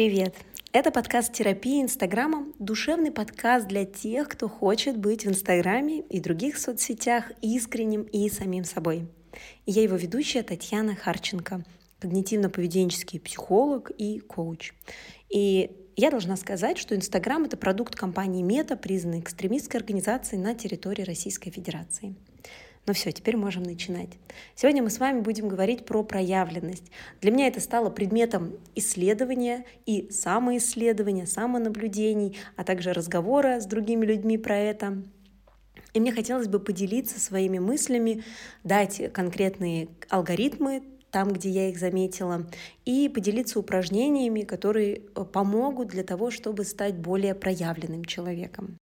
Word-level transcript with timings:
Привет! 0.00 0.34
Это 0.72 0.90
подкаст 0.90 1.30
терапии 1.34 1.82
Инстаграмом, 1.82 2.54
душевный 2.58 3.12
подкаст 3.12 3.68
для 3.68 3.84
тех, 3.84 4.30
кто 4.30 4.48
хочет 4.48 4.96
быть 4.96 5.26
в 5.26 5.28
Инстаграме 5.28 6.00
и 6.00 6.20
других 6.20 6.56
соцсетях 6.56 7.30
искренним 7.42 8.04
и 8.04 8.30
самим 8.30 8.64
собой. 8.64 9.06
Я 9.66 9.82
его 9.82 9.96
ведущая 9.96 10.42
Татьяна 10.42 10.96
Харченко, 10.96 11.66
когнитивно-поведенческий 12.00 13.20
психолог 13.20 13.90
и 13.90 14.20
коуч. 14.20 14.72
И 15.28 15.70
я 15.96 16.10
должна 16.10 16.38
сказать, 16.38 16.78
что 16.78 16.96
Инстаграм— 16.96 17.44
это 17.44 17.58
продукт 17.58 17.94
компании 17.94 18.42
Мета, 18.42 18.76
признанной 18.76 19.20
экстремистской 19.20 19.80
организацией 19.80 20.40
на 20.40 20.54
территории 20.54 21.02
Российской 21.02 21.50
Федерации. 21.50 22.14
Ну 22.86 22.94
все, 22.94 23.12
теперь 23.12 23.36
можем 23.36 23.62
начинать. 23.62 24.08
Сегодня 24.56 24.82
мы 24.82 24.90
с 24.90 24.98
вами 24.98 25.20
будем 25.20 25.48
говорить 25.48 25.84
про 25.84 26.02
проявленность. 26.02 26.90
Для 27.20 27.30
меня 27.30 27.46
это 27.46 27.60
стало 27.60 27.90
предметом 27.90 28.54
исследования 28.74 29.64
и 29.86 30.10
самоисследования, 30.10 31.26
самонаблюдений, 31.26 32.38
а 32.56 32.64
также 32.64 32.92
разговора 32.92 33.60
с 33.60 33.66
другими 33.66 34.06
людьми 34.06 34.38
про 34.38 34.56
это. 34.56 35.02
И 35.92 36.00
мне 36.00 36.12
хотелось 36.12 36.48
бы 36.48 36.58
поделиться 36.58 37.20
своими 37.20 37.58
мыслями, 37.58 38.24
дать 38.64 39.12
конкретные 39.12 39.88
алгоритмы 40.08 40.82
там, 41.10 41.32
где 41.32 41.50
я 41.50 41.68
их 41.68 41.78
заметила, 41.78 42.46
и 42.84 43.08
поделиться 43.08 43.58
упражнениями, 43.58 44.42
которые 44.42 45.02
э, 45.14 45.24
помогут 45.24 45.88
для 45.88 46.04
того, 46.04 46.30
чтобы 46.30 46.64
стать 46.64 46.94
более 46.96 47.34
проявленным 47.34 48.04
человеком. 48.04 48.79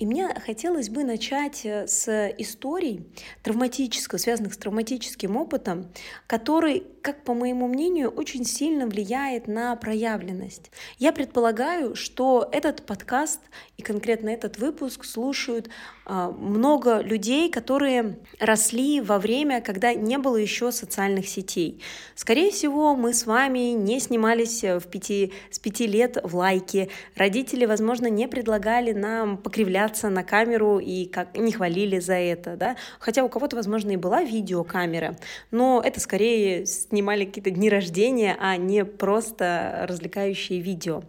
И 0.00 0.06
мне 0.06 0.28
хотелось 0.44 0.88
бы 0.88 1.04
начать 1.04 1.64
э, 1.64 1.86
с 1.86 2.08
историй 2.38 3.06
травматического, 3.44 4.18
связанных 4.18 4.54
с 4.54 4.56
травматическим 4.56 5.36
опытом, 5.36 5.92
который, 6.26 6.82
как 7.00 7.22
по 7.22 7.32
моему 7.32 7.68
мнению, 7.68 8.10
очень 8.10 8.44
сильно 8.44 8.88
влияет 8.88 9.46
на 9.46 9.76
проявленность. 9.76 10.72
Я 10.98 11.12
предполагаю, 11.12 11.94
что 11.94 12.48
этот 12.50 12.84
подкаст 12.84 13.38
и 13.76 13.82
конкретно 13.82 14.30
этот 14.30 14.58
выпуск 14.58 15.04
слушают 15.04 15.70
а, 16.06 16.32
много 16.32 17.00
людей, 17.00 17.48
которые 17.48 18.18
росли 18.40 19.00
во 19.00 19.20
время, 19.20 19.60
когда 19.60 19.94
не 19.94 20.18
было 20.18 20.36
еще 20.36 20.72
социальных 20.72 21.28
сетей. 21.28 21.80
Скорее 22.16 22.50
всего, 22.50 22.96
мы 22.96 23.14
с 23.14 23.26
вами 23.26 23.70
не 23.70 24.00
снимались 24.00 24.64
в 24.64 24.88
пяти, 24.88 25.32
с 25.52 25.60
пяти 25.60 25.86
лет 25.86 26.18
в 26.20 26.34
лайке. 26.34 26.88
Родители, 27.14 27.64
возможно, 27.64 28.08
не 28.08 28.26
предлагали 28.26 28.90
нам 28.92 29.36
покривляться 29.38 29.83
на 30.10 30.24
камеру 30.24 30.78
и 30.78 31.06
как, 31.06 31.36
не 31.36 31.52
хвалили 31.52 31.98
за 31.98 32.14
это. 32.14 32.56
Да? 32.56 32.76
Хотя 32.98 33.24
у 33.24 33.28
кого-то, 33.28 33.56
возможно, 33.56 33.92
и 33.92 33.96
была 33.96 34.22
видеокамера, 34.22 35.16
но 35.50 35.82
это 35.84 36.00
скорее 36.00 36.66
снимали 36.66 37.24
какие-то 37.24 37.50
дни 37.50 37.68
рождения, 37.68 38.36
а 38.40 38.56
не 38.56 38.84
просто 38.84 39.86
развлекающие 39.88 40.60
видео. 40.60 41.02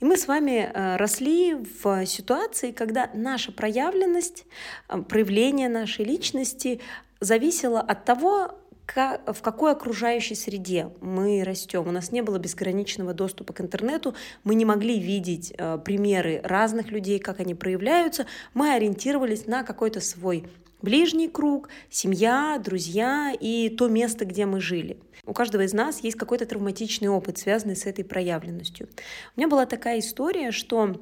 И 0.00 0.04
мы 0.04 0.16
с 0.16 0.26
вами 0.26 0.70
э, 0.72 0.96
росли 0.96 1.54
в 1.54 2.06
ситуации, 2.06 2.72
когда 2.72 3.10
наша 3.14 3.52
проявленность, 3.52 4.44
э, 4.88 4.98
проявление 5.02 5.68
нашей 5.68 6.04
личности 6.04 6.80
зависело 7.20 7.80
от 7.80 8.04
того, 8.04 8.58
в 8.94 9.42
какой 9.42 9.72
окружающей 9.72 10.34
среде 10.34 10.90
мы 11.00 11.42
растем. 11.44 11.86
У 11.86 11.90
нас 11.90 12.12
не 12.12 12.22
было 12.22 12.38
безграничного 12.38 13.14
доступа 13.14 13.52
к 13.52 13.60
интернету, 13.60 14.14
мы 14.44 14.54
не 14.54 14.64
могли 14.64 14.98
видеть 14.98 15.52
э, 15.56 15.78
примеры 15.84 16.40
разных 16.42 16.90
людей, 16.90 17.18
как 17.18 17.40
они 17.40 17.54
проявляются, 17.54 18.26
мы 18.54 18.72
ориентировались 18.72 19.46
на 19.46 19.62
какой-то 19.62 20.00
свой 20.00 20.44
ближний 20.80 21.28
круг, 21.28 21.68
семья, 21.90 22.60
друзья 22.62 23.32
и 23.38 23.68
то 23.68 23.88
место, 23.88 24.24
где 24.24 24.46
мы 24.46 24.60
жили. 24.60 24.98
У 25.26 25.32
каждого 25.32 25.62
из 25.62 25.72
нас 25.72 26.00
есть 26.00 26.16
какой-то 26.16 26.46
травматичный 26.46 27.08
опыт, 27.08 27.38
связанный 27.38 27.76
с 27.76 27.84
этой 27.84 28.04
проявленностью. 28.04 28.88
У 29.36 29.40
меня 29.40 29.48
была 29.48 29.66
такая 29.66 29.98
история, 29.98 30.50
что 30.50 30.96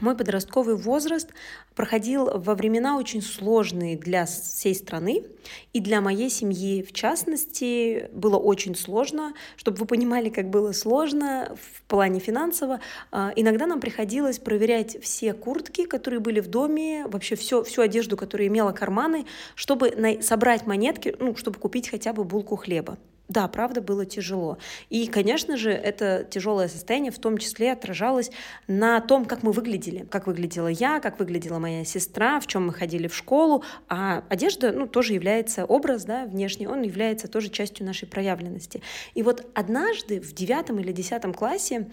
мой 0.00 0.16
подростковый 0.16 0.76
возраст 0.76 1.28
проходил 1.74 2.30
во 2.38 2.54
времена 2.54 2.96
очень 2.96 3.22
сложные 3.22 3.96
для 3.96 4.26
всей 4.26 4.74
страны 4.74 5.24
и 5.72 5.80
для 5.80 6.00
моей 6.00 6.30
семьи. 6.30 6.82
В 6.82 6.92
частности, 6.92 8.08
было 8.12 8.36
очень 8.36 8.74
сложно, 8.74 9.34
чтобы 9.56 9.78
вы 9.78 9.86
понимали, 9.86 10.28
как 10.28 10.50
было 10.50 10.72
сложно 10.72 11.56
в 11.60 11.82
плане 11.82 12.20
финансово. 12.20 12.80
А, 13.10 13.32
иногда 13.36 13.66
нам 13.66 13.80
приходилось 13.80 14.38
проверять 14.38 15.02
все 15.02 15.32
куртки, 15.32 15.86
которые 15.86 16.20
были 16.20 16.40
в 16.40 16.48
доме, 16.48 17.06
вообще 17.06 17.36
все, 17.36 17.62
всю 17.62 17.82
одежду, 17.82 18.16
которая 18.16 18.48
имела 18.48 18.72
карманы, 18.72 19.26
чтобы 19.54 20.18
собрать 20.22 20.66
монетки, 20.66 21.14
ну, 21.18 21.36
чтобы 21.36 21.58
купить 21.58 21.88
хотя 21.88 22.12
бы 22.12 22.24
булку 22.24 22.56
хлеба. 22.56 22.98
Да, 23.30 23.46
правда, 23.46 23.80
было 23.80 24.04
тяжело. 24.04 24.58
И, 24.88 25.06
конечно 25.06 25.56
же, 25.56 25.70
это 25.70 26.26
тяжелое 26.28 26.66
состояние 26.66 27.12
в 27.12 27.18
том 27.20 27.38
числе 27.38 27.70
отражалось 27.70 28.32
на 28.66 29.00
том, 29.00 29.24
как 29.24 29.44
мы 29.44 29.52
выглядели. 29.52 30.04
Как 30.10 30.26
выглядела 30.26 30.66
я, 30.66 30.98
как 30.98 31.20
выглядела 31.20 31.60
моя 31.60 31.84
сестра, 31.84 32.40
в 32.40 32.48
чем 32.48 32.66
мы 32.66 32.72
ходили 32.72 33.06
в 33.06 33.14
школу. 33.14 33.62
А 33.88 34.24
одежда, 34.28 34.72
ну, 34.72 34.88
тоже 34.88 35.12
является 35.12 35.64
образ, 35.64 36.04
да, 36.04 36.24
внешний, 36.24 36.66
он 36.66 36.82
является 36.82 37.28
тоже 37.28 37.50
частью 37.50 37.86
нашей 37.86 38.08
проявленности. 38.08 38.82
И 39.14 39.22
вот 39.22 39.46
однажды 39.54 40.20
в 40.20 40.34
девятом 40.34 40.80
или 40.80 40.90
десятом 40.90 41.32
классе 41.32 41.86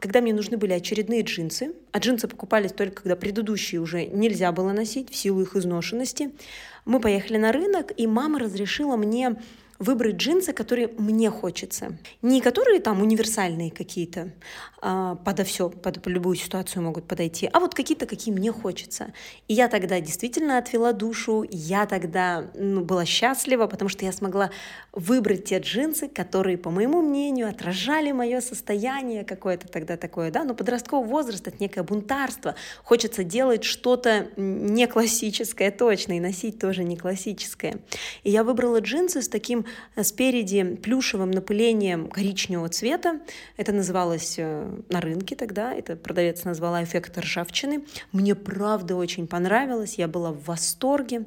когда 0.00 0.22
мне 0.22 0.32
нужны 0.32 0.56
были 0.56 0.72
очередные 0.72 1.20
джинсы, 1.20 1.74
а 1.92 1.98
джинсы 1.98 2.26
покупались 2.26 2.72
только 2.72 3.02
когда 3.02 3.16
предыдущие 3.16 3.82
уже 3.82 4.06
нельзя 4.06 4.50
было 4.50 4.72
носить 4.72 5.10
в 5.10 5.14
силу 5.14 5.42
их 5.42 5.54
изношенности, 5.54 6.30
мы 6.86 7.00
поехали 7.00 7.36
на 7.36 7.52
рынок, 7.52 7.92
и 7.96 8.06
мама 8.06 8.38
разрешила 8.38 8.96
мне 8.96 9.36
выбрать 9.80 10.16
джинсы, 10.16 10.52
которые 10.52 10.88
мне 10.98 11.30
хочется. 11.30 11.98
Не 12.22 12.40
которые 12.40 12.80
там 12.80 13.00
универсальные 13.00 13.70
какие-то, 13.70 14.30
а, 14.82 15.16
подо 15.16 15.42
все, 15.44 15.70
под 15.70 16.06
любую 16.06 16.36
ситуацию 16.36 16.82
могут 16.82 17.08
подойти, 17.08 17.48
а 17.52 17.58
вот 17.58 17.74
какие-то, 17.74 18.06
какие 18.06 18.32
мне 18.32 18.52
хочется. 18.52 19.12
И 19.48 19.54
я 19.54 19.68
тогда 19.68 19.98
действительно 20.00 20.58
отвела 20.58 20.92
душу, 20.92 21.44
я 21.50 21.86
тогда 21.86 22.50
ну, 22.54 22.84
была 22.84 23.06
счастлива, 23.06 23.66
потому 23.66 23.88
что 23.88 24.04
я 24.04 24.12
смогла 24.12 24.50
выбрать 24.92 25.44
те 25.44 25.58
джинсы, 25.58 26.08
которые, 26.08 26.58
по 26.58 26.70
моему 26.70 27.02
мнению, 27.02 27.48
отражали 27.48 28.12
мое 28.12 28.40
состояние 28.40 29.24
какое-то 29.24 29.68
тогда 29.68 29.96
такое, 29.96 30.30
да, 30.30 30.44
но 30.44 30.54
подростковый 30.54 31.08
возраст— 31.08 31.46
это 31.48 31.56
некое 31.60 31.82
бунтарство, 31.82 32.54
хочется 32.82 33.24
делать 33.24 33.64
что-то 33.64 34.28
не 34.36 34.86
классическое 34.86 35.70
точно 35.70 36.16
и 36.16 36.20
носить 36.20 36.58
тоже 36.58 36.84
не 36.84 36.96
классическое. 36.96 37.76
И 38.24 38.30
я 38.30 38.44
выбрала 38.44 38.80
джинсы 38.80 39.22
с 39.22 39.28
таким 39.28 39.64
Э, 39.96 40.02
спереди 40.04 40.76
плюшевым 40.76 41.30
напылением 41.30 42.08
коричневого 42.08 42.68
цвета. 42.68 43.20
Это 43.56 43.72
называлось 43.72 44.36
э, 44.38 44.80
на 44.88 45.00
рынке 45.00 45.36
тогда, 45.36 45.74
это 45.74 45.96
продавец 45.96 46.44
назвала 46.44 46.82
эффект 46.82 47.18
ржавчины. 47.18 47.84
Мне 48.12 48.34
правда 48.34 48.96
очень 48.96 49.26
понравилось, 49.26 49.94
я 49.94 50.08
была 50.08 50.32
в 50.32 50.44
восторге. 50.44 51.24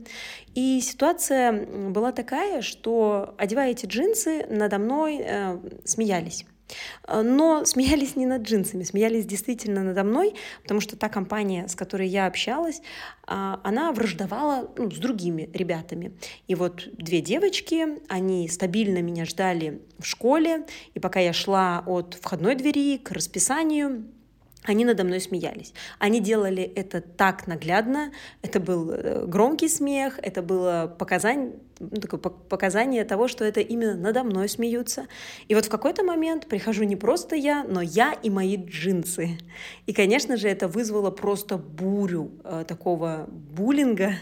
И 0.55 0.81
ситуация 0.81 1.65
была 1.89 2.11
такая, 2.11 2.61
что 2.61 3.35
одевая 3.53 3.71
эти 3.71 3.85
джинсы, 3.85 4.45
надо 4.49 4.79
мной 4.79 5.21
э, 5.23 5.59
смеялись. 5.85 6.45
Э, 7.07 7.21
но 7.21 7.65
смеялись 7.65 8.15
не 8.15 8.25
над 8.25 8.41
джинсами, 8.41 8.83
смеялись 8.83 9.25
действительно 9.25 9.83
надо 9.83 10.03
мной, 10.03 10.33
потому 10.63 10.81
что 10.81 10.97
та 10.97 11.07
компания, 11.07 11.67
с 11.67 11.75
которой 11.75 12.07
я 12.07 12.25
общалась, 12.25 12.81
а, 13.27 13.59
она 13.63 13.91
враждовала 13.91 14.71
ну, 14.75 14.89
с 14.89 14.97
другими 14.97 15.49
ребятами. 15.53 16.17
И 16.47 16.55
вот 16.55 16.87
две 16.93 17.21
девочки, 17.21 17.99
они 18.09 18.49
стабильно 18.49 19.01
меня 19.01 19.25
ждали 19.25 19.81
в 19.99 20.05
школе, 20.05 20.65
и 20.95 20.99
пока 20.99 21.19
я 21.19 21.31
шла 21.31 21.83
от 21.85 22.17
входной 22.19 22.55
двери 22.55 22.97
к 22.97 23.11
расписанию, 23.11 24.05
они 24.63 24.85
надо 24.85 25.03
мной 25.03 25.19
смеялись. 25.19 25.73
Они 25.99 26.19
делали 26.19 26.63
это 26.63 27.01
так 27.01 27.47
наглядно, 27.47 28.11
это 28.41 28.59
был 28.59 28.91
э, 28.91 29.25
громкий 29.25 29.67
смех, 29.67 30.19
это 30.21 30.41
было 30.41 30.93
показание, 30.97 31.53
ну, 31.79 31.89
такое 32.01 32.19
показание 32.19 33.03
того, 33.03 33.27
что 33.27 33.43
это 33.43 33.59
именно 33.59 33.95
надо 33.95 34.23
мной 34.23 34.47
смеются. 34.47 35.07
И 35.47 35.55
вот 35.55 35.65
в 35.65 35.69
какой-то 35.69 36.03
момент 36.03 36.47
прихожу 36.47 36.83
не 36.83 36.95
просто 36.95 37.35
я, 37.35 37.63
но 37.63 37.81
я 37.81 38.13
и 38.13 38.29
мои 38.29 38.55
джинсы. 38.55 39.37
И, 39.85 39.93
конечно 39.93 40.37
же, 40.37 40.47
это 40.47 40.67
вызвало 40.67 41.11
просто 41.11 41.57
бурю 41.57 42.31
э, 42.43 42.63
такого 42.67 43.27
буллинга 43.29 44.13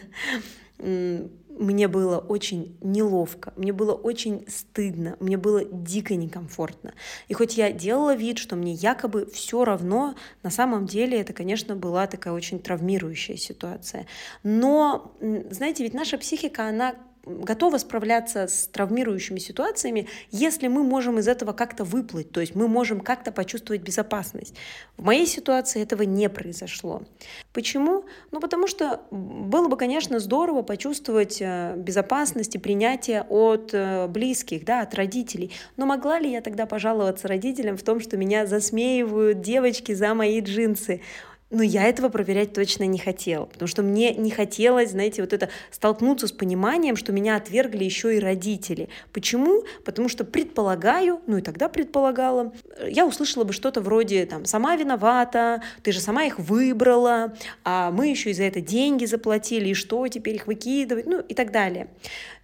мне 1.57 1.88
было 1.88 2.18
очень 2.18 2.77
неловко, 2.81 3.53
мне 3.56 3.74
было 3.74 3.94
очень 3.94 4.45
стыдно, 4.48 5.18
мне 5.19 5.38
было 5.38 5.63
дико 5.65 6.15
некомфортно. 6.15 6.94
И 7.27 7.33
хоть 7.33 7.57
я 7.57 7.71
делала 7.71 8.15
вид, 8.15 8.38
что 8.38 8.56
мне 8.56 8.74
якобы 8.74 9.25
все 9.31 9.63
равно, 9.63 10.15
на 10.44 10.50
самом 10.50 10.86
деле 10.86 11.19
это, 11.19 11.33
конечно, 11.33 11.75
была 11.75 12.07
такая 12.07 12.33
очень 12.33 12.59
травмирующая 12.59 13.38
ситуация. 13.38 14.07
Но, 14.44 15.15
знаете, 15.50 15.83
ведь 15.83 15.94
наша 15.94 16.18
психика, 16.18 16.68
она 16.68 16.95
готова 17.26 17.78
справляться 17.78 18.48
с 18.48 18.68
травмирующими 18.68 19.40
ситуациями, 19.40 20.08
если 20.32 20.68
мы 20.68 20.84
можем 20.84 21.20
из 21.20 21.28
этого 21.28 21.54
как-то 21.54 21.84
выплыть, 21.84 22.32
то 22.32 22.42
есть 22.42 22.56
мы 22.56 22.68
можем 22.68 23.00
как-то 23.00 23.32
почувствовать 23.32 23.82
безопасность. 23.82 24.56
В 24.98 25.04
моей 25.04 25.26
ситуации 25.26 25.82
этого 25.82 26.04
не 26.04 26.30
произошло. 26.30 27.04
Почему? 27.54 28.06
Ну, 28.32 28.40
потому 28.40 28.68
что 28.68 29.02
было 29.12 29.68
бы, 29.68 29.78
конечно, 29.78 30.20
здорово 30.20 30.62
почувствовать 30.64 31.42
э, 31.42 31.76
безопасность 31.78 32.56
и 32.56 32.60
принятие 32.60 33.24
от 33.30 33.72
э, 33.74 34.08
близких, 34.08 34.66
да, 34.66 34.82
от 34.82 34.96
родителей. 34.96 35.52
Но 35.78 35.86
могла 35.86 36.20
ли 36.20 36.32
я 36.32 36.42
тогда 36.42 36.66
пожаловаться 36.66 37.28
родителям 37.28 37.78
в 37.78 37.84
том, 37.84 38.00
что 38.00 38.18
меня 38.18 38.46
засмеивают 38.46 39.42
девочки 39.42 39.94
за 39.94 40.14
мои 40.14 40.42
джинсы? 40.42 41.02
Но 41.51 41.63
я 41.63 41.83
этого 41.83 42.07
проверять 42.09 42.53
точно 42.53 42.86
не 42.86 42.98
хотела, 42.98 43.45
потому 43.45 43.68
что 43.68 43.83
мне 43.83 44.13
не 44.13 44.31
хотелось, 44.31 44.92
знаете, 44.92 45.21
вот 45.21 45.33
это 45.33 45.50
столкнуться 45.69 46.27
с 46.27 46.31
пониманием, 46.31 46.95
что 46.95 47.12
меня 47.12 47.36
отвергли 47.36 47.83
еще 47.83 48.15
и 48.15 48.19
родители. 48.19 48.88
Почему? 49.12 49.65
Потому 49.83 50.07
что 50.07 50.24
предполагаю, 50.24 51.21
ну 51.27 51.38
и 51.38 51.42
тогда 51.42 51.68
предполагала, 51.68 52.53
я 52.88 53.06
услышала 53.06 53.44
бы 53.44 53.51
что-то 53.51 53.81
вроде 53.81 54.25
там 54.25 54.45
«сама 54.45 54.77
виновата», 54.77 55.62
«ты 55.83 55.92
же 55.92 56.00
сама 56.00 56.24
их 56.24 56.39
выбрала», 56.39 57.33
а 57.65 57.92
мы 57.92 58.07
еще 58.07 58.31
и 58.31 58.33
за 58.33 58.44
это 58.44 58.62
деньги 58.62 59.06
заплатили, 59.06 59.69
и 59.69 59.74
что 59.74 60.07
теперь 60.07 60.36
их 60.36 60.48
выкидывать, 60.48 61.06
ну 61.06 61.19
и 61.19 61.33
так 61.33 61.51
далее. 61.51 61.89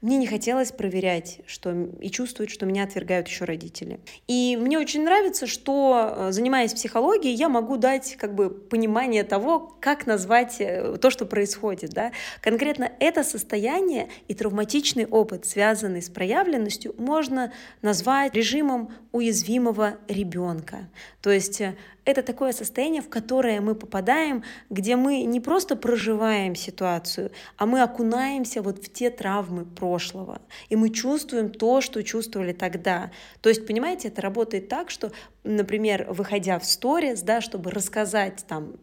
Мне 0.02 0.18
не 0.18 0.28
хотелось 0.28 0.72
проверять 0.72 1.42
что, 1.48 1.72
и 2.00 2.10
чувствовать, 2.10 2.52
что 2.52 2.66
меня 2.66 2.84
отвергают 2.84 3.28
еще 3.28 3.46
родители. 3.46 4.00
И 4.28 4.56
мне 4.60 4.78
очень 4.78 5.04
нравится, 5.04 5.48
что, 5.48 6.14
э, 6.16 6.32
занимаясь 6.32 6.74
психологией, 6.74 7.34
я 7.34 7.50
могу 7.50 7.78
дать 7.78 8.16
как 8.18 8.36
бы 8.36 8.52
понимание 8.52 9.24
того, 9.24 9.76
как 9.80 10.06
назвать 10.06 10.58
э, 10.60 10.98
то, 11.02 11.10
что 11.10 11.26
происходит. 11.26 11.92
Да? 11.92 12.12
Конкретно 12.42 12.92
это 13.00 13.24
состояние 13.24 14.10
и 14.28 14.36
травматичный 14.36 15.08
опыт, 15.08 15.46
связанный 15.46 16.04
с 16.04 16.10
проявленностью, 16.10 16.94
можно 17.00 17.52
назвать 17.82 18.36
режимом 18.36 18.94
уязвимого 19.12 19.98
ребенка. 20.08 20.90
То 21.22 21.32
есть 21.32 21.60
э, 21.60 21.76
это 22.07 22.24
такое 22.24 22.54
состояние, 22.54 23.01
в 23.01 23.09
которое 23.09 23.59
мы 23.59 23.75
попадаем, 23.75 24.44
где 24.69 24.95
мы 24.95 25.24
не 25.24 25.42
просто 25.42 25.75
проживаем 25.75 26.56
ситуацию, 26.56 27.31
а 27.57 27.65
мы 27.65 27.81
окунаемся 27.81 28.62
вот 28.62 28.81
в 28.81 28.94
те 28.94 29.09
травмы 29.09 29.65
прошлого. 29.65 30.42
И 30.69 30.77
мы 30.77 30.89
чувствуем 30.89 31.50
то, 31.50 31.81
что 31.81 32.01
чувствовали 32.04 32.54
тогда. 32.54 33.12
То 33.42 33.50
есть, 33.50 33.68
понимаете, 33.68 34.07
это 34.07 34.21
работает 34.21 34.69
так, 34.69 34.89
что, 34.89 35.12
например, 35.48 36.08
выходя 36.10 36.60
в 36.60 36.66
сторис, 36.66 37.22
да, 37.22 37.42
чтобы 37.42 37.72
рассказать 37.72 38.46
там 38.48 38.74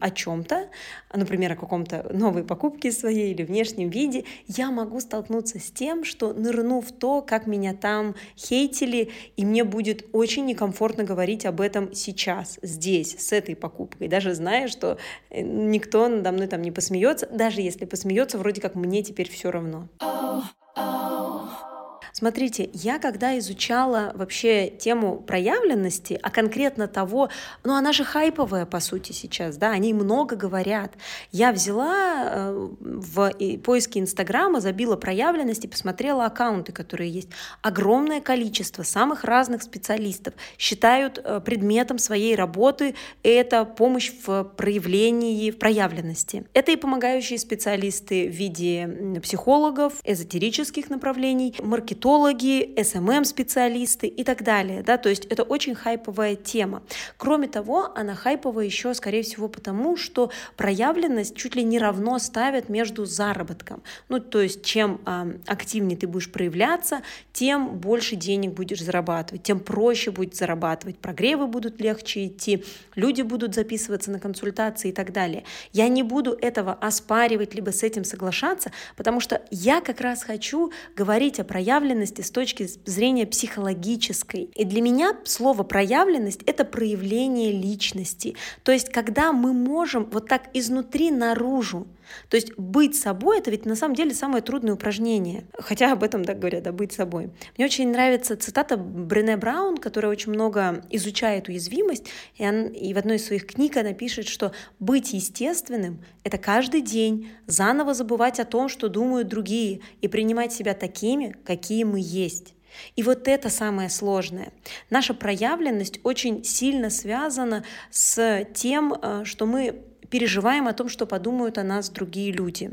о 0.00 0.10
чем-то, 0.10 0.68
например, 1.12 1.52
о 1.52 1.56
каком-то 1.56 2.06
новой 2.12 2.44
покупке 2.44 2.90
своей 2.92 3.32
или 3.32 3.42
внешнем 3.42 3.90
виде, 3.90 4.24
я 4.46 4.70
могу 4.70 5.00
столкнуться 5.00 5.58
с 5.58 5.70
тем, 5.70 6.04
что 6.04 6.32
нырну 6.32 6.80
в 6.80 6.92
то, 6.92 7.22
как 7.22 7.46
меня 7.46 7.74
там 7.74 8.14
хейтили, 8.36 9.10
и 9.36 9.44
мне 9.44 9.64
будет 9.64 10.06
очень 10.12 10.46
некомфортно 10.46 11.04
говорить 11.04 11.46
об 11.46 11.60
этом 11.60 11.92
сейчас, 11.94 12.58
здесь, 12.62 13.16
с 13.18 13.32
этой 13.32 13.54
покупкой, 13.54 14.08
даже 14.08 14.34
зная, 14.34 14.68
что 14.68 14.98
э, 15.30 15.42
никто 15.42 16.08
надо 16.08 16.32
мной 16.32 16.46
там 16.46 16.62
не 16.62 16.70
посмеется, 16.70 17.28
даже 17.30 17.60
если 17.60 17.84
посмеется, 17.84 18.38
вроде 18.38 18.60
как 18.60 18.74
мне 18.74 19.02
теперь 19.02 19.28
все 19.28 19.50
равно. 19.50 19.88
Oh, 20.00 20.42
oh. 20.76 21.73
Смотрите, 22.16 22.70
я 22.72 23.00
когда 23.00 23.36
изучала 23.40 24.12
вообще 24.14 24.68
тему 24.68 25.16
проявленности, 25.16 26.16
а 26.22 26.30
конкретно 26.30 26.86
того, 26.86 27.28
ну 27.64 27.74
она 27.74 27.92
же 27.92 28.04
хайповая 28.04 28.66
по 28.66 28.78
сути 28.78 29.10
сейчас, 29.10 29.56
да, 29.56 29.72
они 29.72 29.92
много 29.92 30.36
говорят. 30.36 30.92
Я 31.32 31.50
взяла 31.50 32.24
э, 32.26 32.68
в 32.78 33.32
поиске 33.64 33.98
Инстаграма, 33.98 34.60
забила 34.60 34.94
проявленность 34.94 35.64
и 35.64 35.68
посмотрела 35.68 36.26
аккаунты, 36.26 36.70
которые 36.70 37.10
есть. 37.10 37.30
Огромное 37.62 38.20
количество 38.20 38.84
самых 38.84 39.24
разных 39.24 39.64
специалистов 39.64 40.34
считают 40.56 41.18
э, 41.18 41.40
предметом 41.44 41.98
своей 41.98 42.36
работы 42.36 42.94
это 43.24 43.64
помощь 43.64 44.12
в 44.24 44.44
проявлении, 44.56 45.50
в 45.50 45.58
проявленности. 45.58 46.44
Это 46.54 46.70
и 46.70 46.76
помогающие 46.76 47.40
специалисты 47.40 48.28
в 48.28 48.32
виде 48.32 49.20
психологов, 49.20 49.94
эзотерических 50.04 50.90
направлений, 50.90 51.56
маркетологов, 51.60 52.03
маркетологи, 52.04 52.74
SMM-специалисты 52.76 54.06
и 54.06 54.24
так 54.24 54.42
далее. 54.42 54.82
Да? 54.82 54.98
То 54.98 55.08
есть 55.08 55.24
это 55.26 55.42
очень 55.42 55.74
хайповая 55.74 56.36
тема. 56.36 56.82
Кроме 57.16 57.48
того, 57.48 57.92
она 57.94 58.14
хайповая 58.14 58.66
еще, 58.66 58.94
скорее 58.94 59.22
всего, 59.22 59.48
потому, 59.48 59.96
что 59.96 60.30
проявленность 60.56 61.34
чуть 61.36 61.56
ли 61.56 61.64
не 61.64 61.78
равно 61.78 62.18
ставят 62.18 62.68
между 62.68 63.06
заработком. 63.06 63.82
Ну, 64.08 64.20
то 64.20 64.40
есть 64.40 64.64
чем 64.64 65.00
э, 65.06 65.38
активнее 65.46 65.96
ты 65.96 66.06
будешь 66.06 66.30
проявляться, 66.30 67.00
тем 67.32 67.78
больше 67.78 68.16
денег 68.16 68.52
будешь 68.52 68.82
зарабатывать, 68.82 69.42
тем 69.42 69.60
проще 69.60 70.10
будет 70.10 70.36
зарабатывать, 70.36 70.98
прогревы 70.98 71.46
будут 71.46 71.80
легче 71.80 72.26
идти, 72.26 72.64
люди 72.96 73.22
будут 73.22 73.54
записываться 73.54 74.10
на 74.10 74.20
консультации 74.20 74.90
и 74.90 74.92
так 74.92 75.12
далее. 75.12 75.44
Я 75.72 75.88
не 75.88 76.02
буду 76.02 76.32
этого 76.32 76.72
оспаривать, 76.72 77.54
либо 77.54 77.70
с 77.70 77.82
этим 77.82 78.04
соглашаться, 78.04 78.70
потому 78.96 79.20
что 79.20 79.40
я 79.50 79.80
как 79.80 80.00
раз 80.00 80.22
хочу 80.22 80.70
говорить 80.96 81.40
о 81.40 81.44
проявленности 81.44 81.93
проявленности 81.94 82.22
с 82.22 82.30
точки 82.30 82.68
зрения 82.84 83.26
психологической. 83.26 84.50
И 84.54 84.64
для 84.64 84.82
меня 84.82 85.16
слово 85.24 85.62
проявленность— 85.62 86.42
это 86.46 86.64
проявление 86.64 87.52
личности. 87.52 88.34
То 88.64 88.72
есть 88.72 88.90
когда 88.90 89.32
мы 89.32 89.52
можем 89.52 90.08
вот 90.10 90.28
так 90.28 90.48
изнутри 90.54 91.10
наружу 91.10 91.86
то 92.28 92.36
есть 92.36 92.56
быть 92.56 92.96
собой— 92.96 93.38
это 93.38 93.50
ведь 93.50 93.66
на 93.66 93.76
самом 93.76 93.94
деле 93.94 94.14
самое 94.14 94.42
трудное 94.42 94.74
упражнение. 94.74 95.44
Хотя 95.58 95.92
об 95.92 96.02
этом 96.02 96.24
так 96.24 96.38
говорят, 96.38 96.64
да, 96.64 96.72
быть 96.72 96.92
собой. 96.92 97.30
Мне 97.56 97.66
очень 97.66 97.90
нравится 97.90 98.36
цитата 98.36 98.76
Брене 98.76 99.36
Браун, 99.36 99.76
которая 99.76 100.10
очень 100.10 100.32
много 100.32 100.84
изучает 100.90 101.48
уязвимость, 101.48 102.06
и, 102.36 102.46
он, 102.46 102.66
и 102.66 102.92
в 102.94 102.98
одной 102.98 103.16
из 103.16 103.26
своих 103.26 103.46
книг 103.46 103.76
она 103.76 103.92
пишет, 103.92 104.28
что 104.28 104.52
быть 104.78 105.12
естественным— 105.12 106.04
это 106.24 106.38
каждый 106.38 106.80
день 106.80 107.30
заново 107.46 107.94
забывать 107.94 108.40
о 108.40 108.44
том, 108.44 108.68
что 108.68 108.88
думают 108.88 109.28
другие, 109.28 109.80
и 110.00 110.08
принимать 110.08 110.52
себя 110.52 110.74
такими, 110.74 111.36
какие 111.44 111.83
мы 111.84 112.00
есть. 112.02 112.54
И 112.96 113.02
вот 113.02 113.28
это 113.28 113.50
самое 113.50 113.88
сложное. 113.88 114.52
Наша 114.90 115.14
проявленность 115.14 116.00
очень 116.02 116.44
сильно 116.44 116.90
связана 116.90 117.64
с 117.90 118.44
тем, 118.54 118.94
э, 118.94 119.22
что 119.24 119.46
мы 119.46 119.82
переживаем 120.10 120.66
о 120.66 120.72
том, 120.72 120.88
что 120.88 121.06
подумают 121.06 121.58
о 121.58 121.64
нас 121.64 121.88
другие 121.88 122.32
люди. 122.32 122.72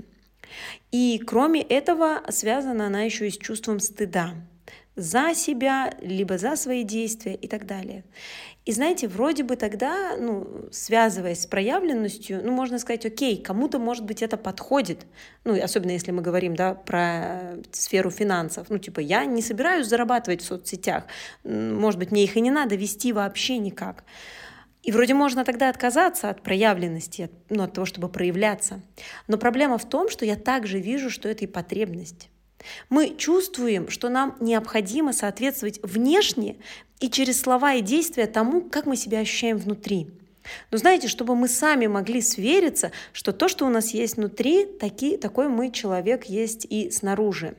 И 0.91 1.21
кроме 1.25 1.61
этого 1.61 2.21
связана 2.29 2.87
она 2.87 3.03
еще 3.03 3.27
и 3.27 3.31
с 3.31 3.37
чувством 3.37 3.79
стыда 3.79 4.33
за 4.95 5.33
себя, 5.33 5.93
либо 6.01 6.38
за 6.38 6.55
свои 6.55 6.83
действия 6.83 7.35
и 7.35 7.47
так 7.47 7.65
далее. 7.65 8.03
И 8.65 8.73
знаете, 8.73 9.07
вроде 9.07 9.43
бы 9.43 9.55
тогда, 9.55 10.15
ну, 10.17 10.67
связываясь 10.71 11.41
с 11.41 11.45
проявленностью, 11.47 12.41
ну, 12.43 12.51
можно 12.51 12.77
сказать, 12.77 13.05
окей, 13.05 13.42
кому-то, 13.42 13.80
может 13.80 14.06
быть, 14.06 14.21
это 14.21 14.37
подходит. 14.37 15.07
Ну, 15.45 15.61
особенно 15.61 15.92
если 15.92 16.11
мы 16.11 16.21
говорим, 16.21 16.56
да, 16.56 16.75
про 16.75 17.56
сферу 17.71 18.11
финансов. 18.11 18.68
Ну, 18.69 18.77
типа, 18.77 18.99
я 18.99 19.25
не 19.25 19.42
собираюсь 19.42 19.87
зарабатывать 19.87 20.42
в 20.42 20.45
соцсетях. 20.45 21.06
Может 21.44 21.99
быть, 21.99 22.11
мне 22.11 22.23
их 22.23 22.37
и 22.37 22.42
не 22.42 22.51
надо 22.51 22.75
вести 22.75 23.13
вообще 23.13 23.57
никак. 23.57 24.04
И 24.83 24.92
вроде 24.92 25.13
можно 25.13 25.45
тогда 25.45 25.69
отказаться 25.69 26.30
от 26.30 26.42
проявленности, 26.42 27.30
ну, 27.49 27.63
от 27.63 27.73
того, 27.73 27.85
чтобы 27.85 28.09
проявляться. 28.09 28.81
Но 29.27 29.37
проблема 29.37 29.77
в 29.77 29.87
том, 29.87 30.09
что 30.09 30.25
я 30.25 30.35
также 30.35 30.80
вижу, 30.80 31.09
что 31.09 31.30
это 31.30 31.45
и 31.45 31.47
потребность. 31.47 32.30
Мы 32.89 33.15
чувствуем, 33.15 33.89
что 33.89 34.09
нам 34.09 34.35
необходимо 34.39 35.13
соответствовать 35.13 35.80
внешне 35.83 36.57
и 36.99 37.09
через 37.09 37.41
слова 37.41 37.73
и 37.73 37.81
действия 37.81 38.27
тому, 38.27 38.61
как 38.61 38.85
мы 38.85 38.95
себя 38.95 39.19
ощущаем 39.19 39.57
внутри. 39.57 40.07
Но 40.71 40.77
знаете, 40.77 41.07
чтобы 41.07 41.35
мы 41.35 41.47
сами 41.47 41.87
могли 41.87 42.21
свериться, 42.21 42.91
что 43.13 43.31
то, 43.31 43.47
что 43.47 43.65
у 43.65 43.69
нас 43.69 43.94
есть 43.94 44.18
внутри, 44.18 44.65
таки, 44.65 45.18
такой 45.18 45.47
мы 45.47 45.71
человек 45.71 46.25
есть 46.25 46.65
и 46.69 46.89
снаружи. 46.89 47.56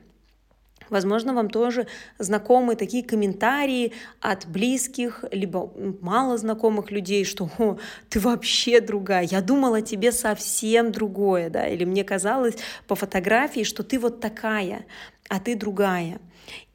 Возможно, 0.93 1.33
вам 1.33 1.49
тоже 1.49 1.87
знакомы 2.19 2.75
такие 2.75 3.03
комментарии 3.03 3.93
от 4.21 4.45
близких, 4.45 5.25
либо 5.31 5.73
мало 6.01 6.37
знакомых 6.37 6.91
людей, 6.91 7.25
что 7.25 7.49
О, 7.57 7.77
ты 8.09 8.19
вообще 8.19 8.79
другая, 8.79 9.23
я 9.23 9.41
думала 9.41 9.81
тебе 9.81 10.11
совсем 10.11 10.91
другое, 10.91 11.49
да, 11.49 11.67
или 11.67 11.83
мне 11.83 12.03
казалось 12.03 12.57
по 12.87 12.93
фотографии, 12.93 13.63
что 13.63 13.81
ты 13.81 13.97
вот 13.97 14.21
такая, 14.21 14.85
а 15.29 15.39
ты 15.39 15.55
другая. 15.55 16.19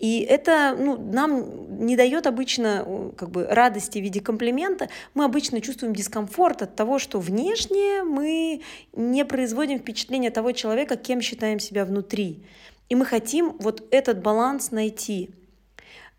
И 0.00 0.20
это 0.20 0.76
ну, 0.76 0.96
нам 0.96 1.86
не 1.86 1.96
дает 1.96 2.26
обычно 2.26 3.12
как 3.16 3.30
бы, 3.30 3.46
радости 3.46 4.00
в 4.00 4.02
виде 4.02 4.20
комплимента. 4.20 4.88
Мы 5.14 5.24
обычно 5.24 5.60
чувствуем 5.60 5.94
дискомфорт 5.94 6.62
от 6.62 6.74
того, 6.74 6.98
что 6.98 7.20
внешне 7.20 8.02
мы 8.02 8.62
не 8.94 9.24
производим 9.24 9.78
впечатление 9.78 10.32
того 10.32 10.50
человека, 10.50 10.96
кем 10.96 11.20
считаем 11.20 11.60
себя 11.60 11.84
внутри. 11.84 12.42
И 12.88 12.94
мы 12.94 13.04
хотим 13.04 13.56
вот 13.58 13.86
этот 13.90 14.22
баланс 14.22 14.70
найти. 14.70 15.30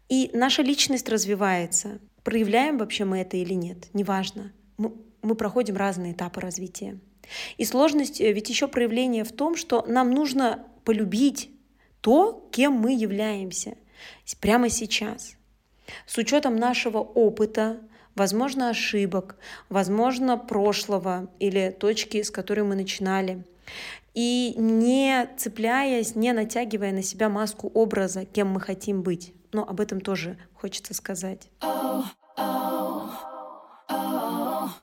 И 0.07 0.29
наша 0.33 0.61
личность 0.61 1.09
развивается. 1.09 1.99
Проявляем 2.23 2.77
вообще 2.77 3.05
мы 3.05 3.19
это 3.19 3.37
или 3.37 3.53
нет, 3.53 3.87
неважно. 3.93 4.51
Мы, 4.77 4.93
мы 5.21 5.35
проходим 5.35 5.77
разные 5.77 6.13
этапы 6.13 6.41
развития. 6.41 6.99
И 7.57 7.65
сложность 7.65 8.19
э, 8.21 8.31
ведь 8.31 8.49
еще 8.49 8.67
проявление 8.67 9.23
в 9.23 9.31
том, 9.31 9.55
что 9.55 9.85
нам 9.87 10.11
нужно 10.11 10.65
полюбить 10.83 11.51
то, 12.01 12.47
кем 12.51 12.73
мы 12.73 12.93
являемся 12.93 13.77
прямо 14.39 14.69
сейчас. 14.69 15.35
С 16.05 16.17
учетом 16.17 16.55
нашего 16.55 16.99
опыта, 16.99 17.79
возможно, 18.15 18.69
ошибок, 18.69 19.37
возможно, 19.69 20.37
прошлого 20.37 21.29
или 21.39 21.75
точки, 21.77 22.21
с 22.21 22.31
которой 22.31 22.61
мы 22.61 22.75
начинали. 22.75 23.43
И 24.21 24.53
не 24.57 25.29
цепляясь, 25.37 26.13
не 26.13 26.33
натягивая 26.33 26.91
на 26.91 27.01
себя 27.01 27.29
маску 27.29 27.71
образа, 27.73 28.25
кем 28.25 28.49
мы 28.49 28.59
хотим 28.59 29.01
быть. 29.01 29.33
Но 29.53 29.63
об 29.63 29.79
этом 29.79 30.01
тоже 30.01 30.37
хочется 30.53 30.93
сказать. 30.93 31.49
Oh, 31.61 32.03
oh. 32.37 33.28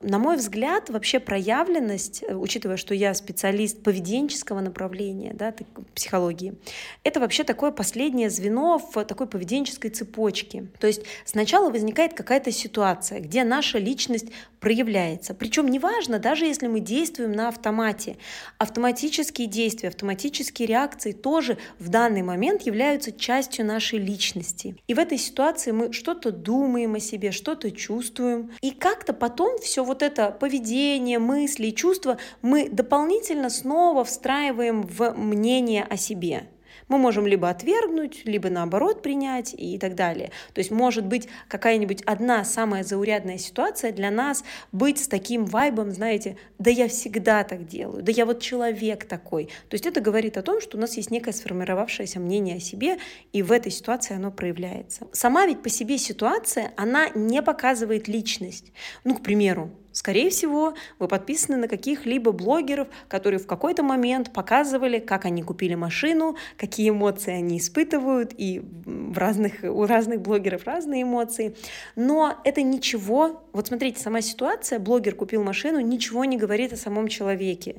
На 0.01 0.19
мой 0.19 0.37
взгляд, 0.37 0.91
вообще 0.91 1.19
проявленность, 1.19 2.23
э, 2.23 2.35
учитывая, 2.35 2.77
что 2.77 2.95
я 2.95 3.15
специалист 3.15 3.83
поведенческого 3.83 4.61
направления, 4.61 5.33
да, 5.35 5.55
психологии, 5.95 6.55
это 7.03 7.19
вообще 7.19 7.45
такое 7.45 7.71
последнее 7.71 8.31
звено 8.31 8.79
в 8.79 9.05
такой 9.05 9.27
поведенческой 9.27 9.91
цепочке. 9.91 10.67
То 10.79 10.87
есть 10.87 11.03
сначала 11.25 11.71
возникает 11.71 12.15
какая-то 12.15 12.53
ситуация, 12.53 13.21
где 13.21 13.43
наша 13.43 13.79
личность 13.79 14.27
проявляется. 14.61 15.35
Причем 15.35 15.69
неважно, 15.69 16.19
даже 16.19 16.45
если 16.45 16.67
мы 16.67 16.81
действуем 16.81 17.33
на 17.33 17.49
автомате. 17.49 18.17
Автоматические 18.59 19.47
действия, 19.47 19.89
автоматические 19.89 20.67
реакции 20.67 21.13
тоже 21.13 21.59
в 21.79 21.89
данный 21.89 22.23
момент 22.23 22.63
являются 22.63 23.13
частью 23.13 23.65
нашей 23.65 23.99
личности. 23.99 24.77
И 24.89 24.95
в 24.95 24.99
этой 24.99 25.19
ситуации 25.19 25.71
мы 25.71 25.93
что-то 25.93 26.33
думаем 26.33 26.95
о 26.95 27.01
себе, 27.01 27.31
что-то 27.33 27.71
чувствуем. 27.71 28.51
И 28.61 28.71
как-то 28.97 29.13
потом 29.13 29.59
все 29.59 29.85
вот 29.85 30.03
это 30.03 30.31
поведение, 30.31 31.19
мысли, 31.19 31.71
чувства 31.71 32.17
мы 32.41 32.69
дополнительно 32.71 33.51
снова 33.51 34.05
встраиваем 34.05 34.83
в 34.83 35.11
мнение 35.11 35.85
о 35.85 35.99
себе 35.99 36.49
мы 36.89 36.99
можем 36.99 37.27
либо 37.27 37.49
отвергнуть, 37.49 38.25
либо 38.25 38.51
наоборот 38.51 39.03
принять 39.03 39.55
и 39.57 39.79
так 39.79 39.95
далее. 39.95 40.31
То 40.55 40.61
есть 40.61 40.71
может 40.71 41.07
быть 41.07 41.29
какая-нибудь 41.49 42.03
одна 42.03 42.45
самая 42.45 42.85
заурядная 42.85 43.39
ситуация 43.39 43.93
для 43.93 44.11
нас 44.11 44.45
быть 44.73 45.03
с 45.03 45.09
таким 45.09 45.45
вайбом, 45.47 45.91
знаете, 45.91 46.37
да 46.59 46.71
я 46.71 46.89
всегда 46.89 47.45
так 47.45 47.67
делаю, 47.67 48.03
да 48.03 48.13
я 48.13 48.27
вот 48.27 48.41
человек 48.41 49.05
такой. 49.05 49.47
То 49.69 49.75
есть 49.75 49.87
это 49.87 50.01
говорит 50.01 50.37
о 50.37 50.43
том, 50.43 50.61
что 50.61 50.77
у 50.77 50.81
нас 50.81 50.97
есть 50.97 51.11
некое 51.11 51.33
сформировавшееся 51.33 52.21
мнение 52.21 52.57
о 52.57 52.61
себе, 52.61 52.99
и 53.33 53.43
в 53.43 53.53
этой 53.53 53.73
ситуации 53.73 54.15
оно 54.15 54.31
проявляется. 54.31 55.07
Сама 55.13 55.47
ведь 55.47 55.63
по 55.63 55.69
себе 55.69 55.99
ситуация, 55.99 56.73
она 56.77 57.09
не 57.15 57.43
показывает 57.43 58.09
личность. 58.09 58.73
Ну, 59.05 59.17
к 59.17 59.23
примеру, 59.23 59.71
Скорее 59.97 60.29
всего, 60.29 60.75
вы 60.99 61.09
подписаны 61.09 61.57
на 61.57 61.69
каких-либо 61.69 62.31
блогеров, 62.31 62.89
которые 63.09 63.41
в 63.41 63.47
какой-то 63.47 63.83
момент 63.83 64.31
показывали, 64.31 64.99
как 64.99 65.25
они 65.25 65.43
купили 65.43 65.75
машину, 65.75 66.37
какие 66.59 66.91
эмоции 66.91 67.33
они 67.33 67.57
испытывают, 67.57 68.35
и 68.37 68.61
в 68.85 69.17
разных, 69.17 69.63
у 69.63 69.87
разных 69.87 70.21
блогеров 70.21 70.67
разные 70.67 71.05
эмоции. 71.05 71.57
Но 71.97 72.39
это 72.45 72.61
ничего, 72.61 73.43
вот 73.55 73.69
смотрите, 73.69 73.99
сама 73.99 74.21
ситуация, 74.21 74.79
блогер 74.79 75.15
купил 75.15 75.43
машину, 75.43 75.81
ничего 75.81 76.27
не 76.27 76.37
говорит 76.37 76.75
о 76.75 76.77
самом 76.77 77.09
человеке 77.09 77.77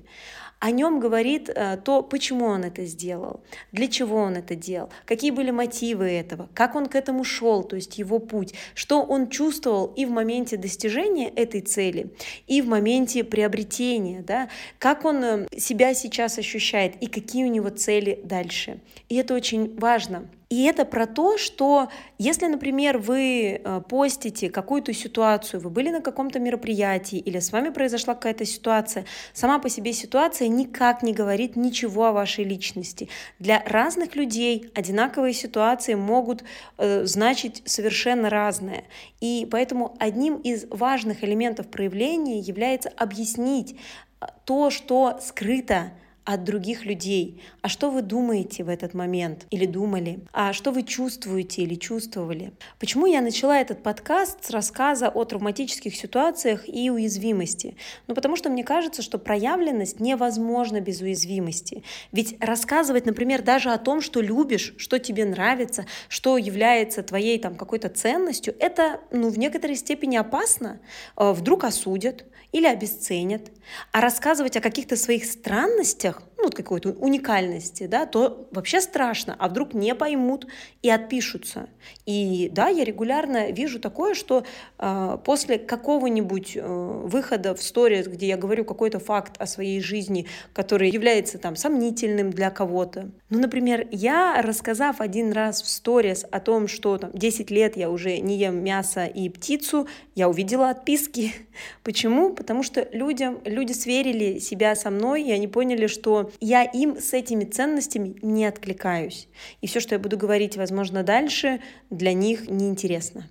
о 0.59 0.71
нем 0.71 0.99
говорит 0.99 1.49
э, 1.49 1.77
то, 1.77 2.01
почему 2.01 2.45
он 2.45 2.63
это 2.63 2.85
сделал, 2.85 3.41
для 3.71 3.87
чего 3.87 4.17
он 4.17 4.35
это 4.35 4.55
делал, 4.55 4.89
какие 5.05 5.31
были 5.31 5.51
мотивы 5.51 6.05
этого, 6.05 6.49
как 6.53 6.75
он 6.75 6.87
к 6.87 6.95
этому 6.95 7.23
шел, 7.23 7.63
то 7.63 7.75
есть 7.75 7.97
его 7.97 8.19
путь, 8.19 8.53
что 8.73 9.03
он 9.03 9.29
чувствовал 9.29 9.93
и 9.95 10.05
в 10.05 10.11
моменте 10.11 10.57
достижения 10.57 11.29
этой 11.29 11.61
цели, 11.61 12.11
и 12.47 12.61
в 12.61 12.67
моменте 12.67 13.23
приобретения, 13.23 14.21
да, 14.21 14.49
как 14.79 15.05
он 15.05 15.23
э, 15.23 15.47
себя 15.57 15.93
сейчас 15.93 16.37
ощущает 16.37 16.95
и 17.01 17.07
какие 17.07 17.45
у 17.45 17.49
него 17.49 17.69
цели 17.69 18.19
дальше. 18.23 18.79
И 19.09 19.15
это 19.15 19.33
очень 19.33 19.77
важно. 19.77 20.27
И 20.49 20.63
это 20.63 20.85
про 20.85 21.07
то, 21.07 21.37
что 21.37 21.89
если, 22.17 22.47
например, 22.47 22.99
вы 22.99 23.59
э, 23.61 23.81
постите 23.89 24.49
какую-то 24.49 24.93
ситуацию, 24.93 25.59
вы 25.59 25.69
были 25.69 25.89
на 25.89 26.01
каком-то 26.01 26.39
мероприятии 26.39 27.19
или 27.19 27.39
с 27.39 27.51
вами 27.51 27.69
произошла 27.69 28.15
какая-то 28.15 28.45
ситуация, 28.45 29.05
сама 29.33 29.59
по 29.59 29.67
себе 29.67 29.91
ситуация 29.91 30.47
никак 30.47 31.03
не 31.03 31.13
говорит 31.13 31.57
ничего 31.57 32.05
о 32.05 32.11
вашей 32.13 32.45
личности. 32.45 33.09
Для 33.39 33.61
разных 33.65 34.15
людей 34.15 34.71
одинаковые 34.73 35.33
ситуации 35.33 35.95
могут 35.95 36.45
э, 36.77 37.05
значить 37.05 37.61
совершенно 37.65 38.29
разное. 38.29 38.85
И 39.19 39.45
поэтому 39.51 39.97
одним 39.99 40.37
из 40.37 40.65
важных 40.69 41.25
элементов 41.25 41.67
проявления 41.67 42.39
является 42.39 42.87
объяснить 42.95 43.75
э, 44.21 44.27
то, 44.45 44.69
что 44.69 45.19
скрыто 45.21 45.91
от 46.27 46.43
других 46.43 46.83
людей. 46.83 47.41
А 47.61 47.69
что 47.69 47.89
вы 47.89 48.01
думаете 48.01 48.65
в 48.65 48.69
этот 48.69 48.93
момент 48.93 49.47
или 49.49 49.65
думали? 49.65 50.19
А 50.33 50.51
что 50.51 50.71
вы 50.71 50.83
чувствуете 50.83 51.61
или 51.61 51.75
чувствовали? 51.75 52.51
Почему 52.79 53.05
я 53.05 53.21
начала 53.21 53.57
этот 53.57 53.81
подкаст 53.81 54.43
с 54.43 54.49
рассказа 54.49 55.07
о 55.07 55.23
травматических 55.23 55.95
ситуациях 55.95 56.67
и 56.67 56.89
уязвимости? 56.89 57.77
Ну, 58.07 58.13
потому 58.13 58.35
что 58.35 58.49
мне 58.49 58.65
кажется, 58.65 59.01
что 59.01 59.19
проявленность 59.19 60.01
невозможна 60.01 60.81
без 60.81 60.99
уязвимости. 60.99 61.83
Ведь 62.11 62.35
рассказывать, 62.41 63.05
например, 63.05 63.41
даже 63.41 63.71
о 63.71 63.77
том, 63.77 64.01
что 64.01 64.19
любишь, 64.19 64.75
что 64.77 64.99
тебе 64.99 65.23
нравится, 65.23 65.85
что 66.09 66.37
является 66.37 67.03
твоей 67.03 67.39
там 67.39 67.55
какой-то 67.55 67.87
ценностью, 67.87 68.53
это, 68.59 68.99
ну, 69.11 69.29
в 69.29 69.39
некоторой 69.39 69.77
степени 69.77 70.17
опасно. 70.17 70.81
Э, 71.15 71.31
вдруг 71.31 71.63
осудят 71.63 72.25
или 72.57 72.67
обесценят. 72.67 73.51
А 73.91 74.01
рассказывать 74.01 74.57
о 74.57 74.61
каких-то 74.61 74.95
своих 74.95 75.25
странностях, 75.25 76.21
ну, 76.37 76.51
какой-то 76.51 76.89
уникальности, 76.89 77.87
да, 77.87 78.05
то 78.05 78.47
вообще 78.51 78.79
страшно, 78.79 79.35
а 79.39 79.49
вдруг 79.49 79.73
не 79.73 79.95
поймут 79.95 80.47
и 80.83 80.89
отпишутся. 80.89 81.67
И 82.05 82.49
да, 82.53 82.67
я 82.67 82.83
регулярно 82.83 83.51
вижу 83.51 83.79
такое, 83.79 84.13
что 84.13 84.43
э, 84.77 85.17
после 85.25 85.57
какого-нибудь 85.57 86.55
э, 86.55 86.61
выхода 86.63 87.55
в 87.55 87.61
сторис, 87.61 88.07
где 88.07 88.27
я 88.27 88.37
говорю 88.37 88.65
какой-то 88.65 88.99
факт 88.99 89.35
о 89.39 89.47
своей 89.47 89.81
жизни, 89.81 90.27
который 90.53 90.89
является 90.89 91.39
там 91.39 91.55
сомнительным 91.55 92.29
для 92.29 92.51
кого-то. 92.51 93.09
Ну, 93.29 93.39
например, 93.39 93.87
я, 93.91 94.41
рассказав 94.41 95.01
один 95.01 95.31
раз 95.31 95.61
в 95.61 95.67
сторис 95.67 96.23
о 96.29 96.39
том, 96.39 96.67
что 96.67 96.97
там 96.97 97.11
10 97.13 97.49
лет 97.49 97.77
я 97.77 97.89
уже 97.89 98.19
не 98.19 98.37
ем 98.37 98.63
мясо 98.63 99.05
и 99.05 99.29
птицу, 99.29 99.87
я 100.13 100.29
увидела 100.29 100.69
отписки. 100.69 101.33
Почему? 101.83 102.33
Потому 102.33 102.61
что 102.61 102.87
людям, 102.91 103.39
люди 103.43 103.71
сверили 103.73 104.37
себя 104.37 104.75
со 104.75 104.91
мной, 104.91 105.23
и 105.23 105.31
они 105.31 105.47
поняли, 105.47 105.87
что 105.87 106.26
я 106.39 106.63
им 106.63 106.99
с 106.99 107.13
этими 107.13 107.43
ценностями 107.43 108.15
не 108.21 108.45
откликаюсь. 108.45 109.27
И 109.61 109.67
все, 109.67 109.79
что 109.79 109.95
я 109.95 109.99
буду 109.99 110.17
говорить, 110.17 110.57
возможно, 110.57 111.03
дальше, 111.03 111.61
для 111.89 112.13
них 112.13 112.49
неинтересно. 112.49 113.29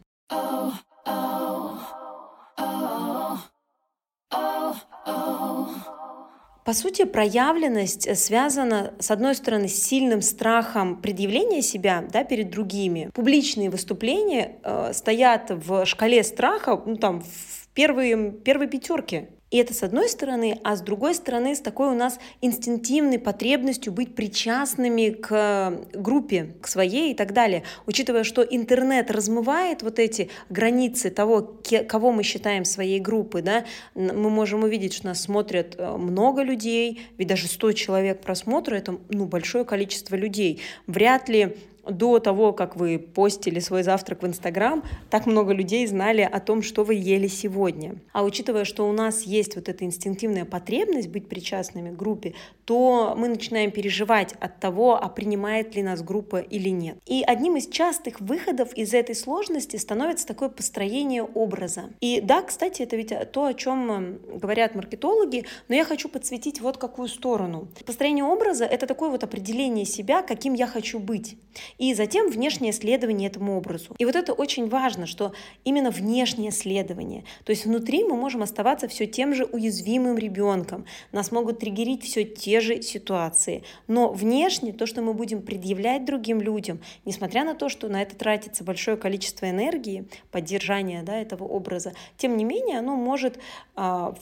По 6.67 6.73
сути, 6.73 7.05
проявленность 7.05 8.19
связана, 8.19 8.93
с 8.99 9.13
одной 9.13 9.37
стороны, 9.37 9.69
с 9.69 9.81
сильным 9.81 10.21
страхом 10.21 11.01
предъявления 11.01 11.63
себя 11.63 12.05
да, 12.13 12.25
перед 12.25 12.51
другими. 12.51 13.09
Публичные 13.15 13.71
выступления 13.71 14.59
э, 14.65 14.93
стоят 14.93 15.53
в 15.53 15.87
шкале 15.87 16.25
страха 16.25 16.83
ну, 16.85 16.97
там, 16.97 17.21
в 17.21 17.69
первые, 17.73 18.33
первой 18.33 18.67
пятерке 18.67 19.29
и 19.51 19.59
это 19.59 19.75
с 19.75 19.85
одной 19.85 20.09
стороны, 20.09 20.59
а 20.65 20.75
с 20.75 20.81
другой 20.81 21.15
стороны 21.15 21.55
с 21.55 21.61
такой 21.61 21.89
у 21.89 21.95
нас 21.95 22.19
инстинктивной 22.41 23.21
потребностью 23.21 23.93
быть 23.93 24.17
причастными 24.17 25.11
к 25.11 25.83
группе, 25.95 26.55
к 26.61 26.67
своей 26.67 27.13
и 27.13 27.15
так 27.15 27.33
далее. 27.33 27.63
Учитывая, 27.87 28.25
что 28.25 28.43
интернет 28.43 29.09
размывает 29.09 29.83
вот 29.83 30.01
эти 30.01 30.31
границы 30.51 31.11
того, 31.11 31.61
кого 31.89 32.11
мы 32.11 32.25
считаем 32.25 32.65
своей 32.65 32.99
группой, 32.99 33.43
да, 33.43 33.65
мы 33.95 34.31
можем 34.31 34.65
увидеть, 34.65 34.95
что 34.95 35.07
нас 35.07 35.23
смотрят 35.23 35.77
э, 35.79 35.97
много 35.97 36.43
людей, 36.43 37.03
ведь 37.17 37.29
даже 37.29 37.47
100 37.47 37.73
человек 37.73 38.21
просмотра— 38.23 38.75
это 38.77 38.99
ну, 39.11 39.27
большое 39.27 39.65
количество 39.65 40.17
людей. 40.17 40.61
Вряд 40.89 41.29
ли 41.29 41.57
до 41.91 42.19
того, 42.19 42.53
как 42.53 42.77
вы 42.77 42.99
постили 42.99 43.61
свой 43.61 43.83
завтрак 43.83 44.23
в 44.23 44.27
Инстаграм, 44.27 44.83
так 45.11 45.27
много 45.27 45.53
людей 45.53 45.87
знали 45.87 46.23
о 46.23 46.41
том, 46.41 46.63
что 46.63 46.85
вы 46.85 46.95
ели 46.95 47.29
сегодня. 47.29 47.97
А 48.13 48.25
учитывая, 48.25 48.65
что 48.65 48.89
у 48.89 48.93
нас 48.93 49.23
есть 49.23 49.57
вот 49.57 49.69
эта 49.69 49.85
инстинктивная 49.85 50.45
потребность 50.45 51.09
быть 51.09 51.29
причастными 51.29 51.91
к 51.91 51.97
группе, 51.97 52.35
то 52.65 53.15
мы 53.17 53.29
начинаем 53.29 53.71
переживать 53.71 54.35
от 54.41 54.59
того, 54.59 54.97
а 55.01 55.09
принимает 55.09 55.77
ли 55.77 55.83
нас 55.83 56.03
группа 56.03 56.41
или 56.41 56.69
нет. 56.69 56.99
И 57.07 57.23
одним 57.27 57.57
из 57.57 57.69
частых 57.69 58.21
выходов 58.21 58.73
из 58.75 58.93
этой 58.93 59.15
сложности 59.15 59.77
становится 59.77 60.27
такое 60.27 60.49
построение 60.49 61.23
образа. 61.23 61.91
И 62.01 62.21
да, 62.21 62.43
кстати, 62.43 62.83
это 62.83 62.97
ведь 62.97 63.13
то, 63.33 63.47
о 63.47 63.55
чем 63.55 63.91
эм, 63.91 64.19
говорят 64.39 64.75
маркетологи, 64.75 65.45
но 65.69 65.75
я 65.75 65.85
хочу 65.85 66.09
подсветить 66.09 66.61
вот 66.61 66.79
какую 66.79 67.09
сторону. 67.09 67.69
Построение 67.85 68.25
образа— 68.25 68.65
это 68.67 68.87
такое 68.87 69.11
вот 69.11 69.23
определение 69.23 69.85
себя, 69.85 70.23
каким 70.23 70.55
я 70.55 70.67
хочу 70.67 70.99
быть. 70.99 71.37
И 71.79 71.95
затем 71.95 72.31
внешнее 72.31 72.73
следование 72.73 73.29
этому 73.29 73.57
образу. 73.57 73.95
И 73.99 74.05
вот 74.05 74.17
это 74.17 74.33
очень 74.33 74.69
важно, 74.69 75.07
что 75.07 75.33
именно 75.65 75.91
внешнее 75.91 76.51
следование, 76.51 77.25
то 77.45 77.51
есть 77.51 77.67
внутри 77.67 78.05
мы 78.05 78.17
можем 78.17 78.43
оставаться 78.43 78.89
все 78.89 79.07
тем 79.07 79.35
же 79.35 79.45
уязвимым 79.45 80.19
ребенком, 80.19 80.87
нас 81.13 81.33
могут 81.33 81.59
триггерить 81.61 82.05
все 82.05 82.25
те 82.25 82.61
же 82.61 82.83
ситуации, 82.83 83.63
но 83.87 84.13
внешне 84.13 84.73
то, 84.73 84.87
что 84.87 85.03
мы 85.03 85.15
будем 85.15 85.43
предъявлять 85.43 86.05
другим 86.05 86.41
людям, 86.41 86.81
несмотря 87.05 87.45
на 87.45 87.55
то, 87.55 87.69
что 87.69 87.89
на 87.89 88.03
это 88.03 88.17
тратится 88.17 88.65
большое 88.65 88.97
количество 88.97 89.49
энергии, 89.49 90.09
поддержания 90.31 91.03
да, 91.03 91.17
этого 91.17 91.45
образа, 91.45 91.93
тем 92.17 92.37
не 92.37 92.45
менее 92.45 92.79
оно 92.79 92.97
может 92.97 93.39
а, 93.75 94.15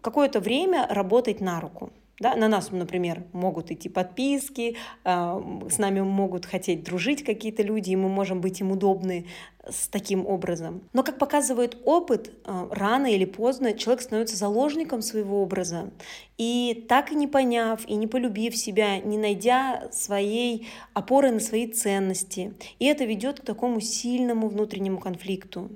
какое-то 0.00 0.40
время 0.40 0.86
работать 0.88 1.40
на 1.40 1.60
руку. 1.60 1.90
Да, 2.20 2.36
на 2.36 2.46
нас, 2.46 2.70
например, 2.70 3.24
могут 3.32 3.70
идти 3.70 3.88
подписки, 3.88 4.76
э, 5.04 5.40
с 5.68 5.78
нами 5.78 6.00
могут 6.00 6.46
хотеть 6.46 6.84
дружить 6.84 7.24
какие-то 7.24 7.62
люди, 7.62 7.90
и 7.90 7.96
мы 7.96 8.08
можем 8.08 8.40
быть 8.40 8.60
им 8.60 8.70
удобны 8.70 9.26
с 9.68 9.88
таким 9.88 10.26
образом. 10.26 10.82
Но, 10.92 11.02
как 11.02 11.18
показывает 11.18 11.78
опыт, 11.84 12.32
э, 12.44 12.68
рано 12.70 13.06
или 13.06 13.24
поздно 13.24 13.72
человек 13.72 14.02
становится 14.02 14.36
заложником 14.36 15.02
своего 15.02 15.42
образа. 15.42 15.90
И 16.36 16.84
так 16.88 17.12
и 17.12 17.14
не 17.14 17.26
поняв, 17.26 17.86
и 17.88 17.94
не 17.94 18.06
полюбив 18.06 18.56
себя, 18.56 18.98
не 18.98 19.18
найдя 19.18 19.88
своей 19.90 20.68
опоры 20.94 21.30
на 21.30 21.40
свои 21.40 21.66
ценности. 21.66 22.54
И 22.78 22.86
это 22.86 23.04
ведет 23.04 23.40
к 23.40 23.44
такому 23.44 23.80
сильному 23.80 24.48
внутреннему 24.48 24.98
конфликту. 24.98 25.70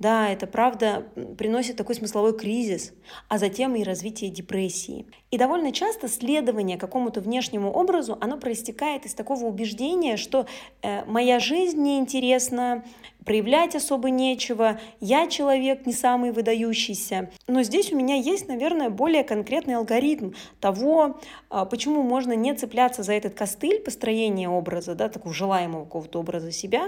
Да, 0.00 0.30
это 0.30 0.46
правда 0.46 1.06
приносит 1.36 1.76
такой 1.76 1.94
смысловой 1.94 2.36
кризис, 2.36 2.94
а 3.28 3.36
затем 3.36 3.76
и 3.76 3.84
развитие 3.84 4.30
депрессии. 4.30 5.04
И 5.30 5.38
довольно 5.38 5.70
часто 5.70 6.08
следование 6.08 6.76
какому-то 6.76 7.20
внешнему 7.20 7.72
образу, 7.72 8.18
оно 8.20 8.36
проистекает 8.36 9.06
из 9.06 9.14
такого 9.14 9.44
убеждения, 9.44 10.16
что 10.16 10.46
э, 10.82 11.04
моя 11.04 11.38
жизнь 11.38 11.80
неинтересна, 11.80 12.84
проявлять 13.24 13.76
особо 13.76 14.10
нечего, 14.10 14.80
я 14.98 15.28
человек 15.28 15.86
не 15.86 15.92
самый 15.92 16.32
выдающийся. 16.32 17.30
Но 17.46 17.62
здесь 17.62 17.92
у 17.92 17.96
меня 17.96 18.16
есть, 18.16 18.48
наверное, 18.48 18.90
более 18.90 19.24
конкретный 19.24 19.76
алгоритм 19.76 20.32
того, 20.58 21.20
а, 21.48 21.64
почему 21.64 22.02
можно 22.02 22.32
не 22.32 22.54
цепляться 22.54 23.02
за 23.02 23.12
этот 23.12 23.34
костыль 23.34 23.80
построения 23.80 24.48
образа, 24.48 24.94
да, 24.94 25.08
такого 25.08 25.34
желаемого 25.34 25.84
какого-то 25.84 26.18
образа 26.18 26.50
себя, 26.50 26.86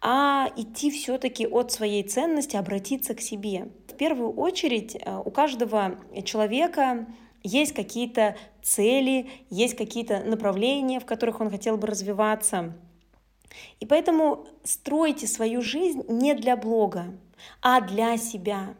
а 0.00 0.50
идти 0.56 0.90
все-таки 0.90 1.46
от 1.46 1.72
своей 1.72 2.02
ценности, 2.02 2.56
обратиться 2.56 3.14
к 3.14 3.20
себе. 3.20 3.68
В 3.86 3.94
первую 3.94 4.32
очередь 4.32 4.96
э, 4.96 5.22
у 5.24 5.30
каждого 5.30 5.96
человека 6.24 7.06
есть 7.42 7.72
какие-то 7.72 8.36
цели, 8.62 9.30
есть 9.50 9.76
какие-то 9.76 10.20
направления, 10.20 11.00
в 11.00 11.06
которых 11.06 11.40
он 11.40 11.50
хотел 11.50 11.76
бы 11.76 11.86
развиваться. 11.86 12.74
И 13.80 13.86
поэтому 13.86 14.46
стройте 14.64 15.26
свою 15.26 15.62
жизнь 15.62 16.02
не 16.08 16.34
для 16.34 16.56
блога, 16.56 17.06
а 17.62 17.80
для 17.80 18.16
себя. 18.16 18.74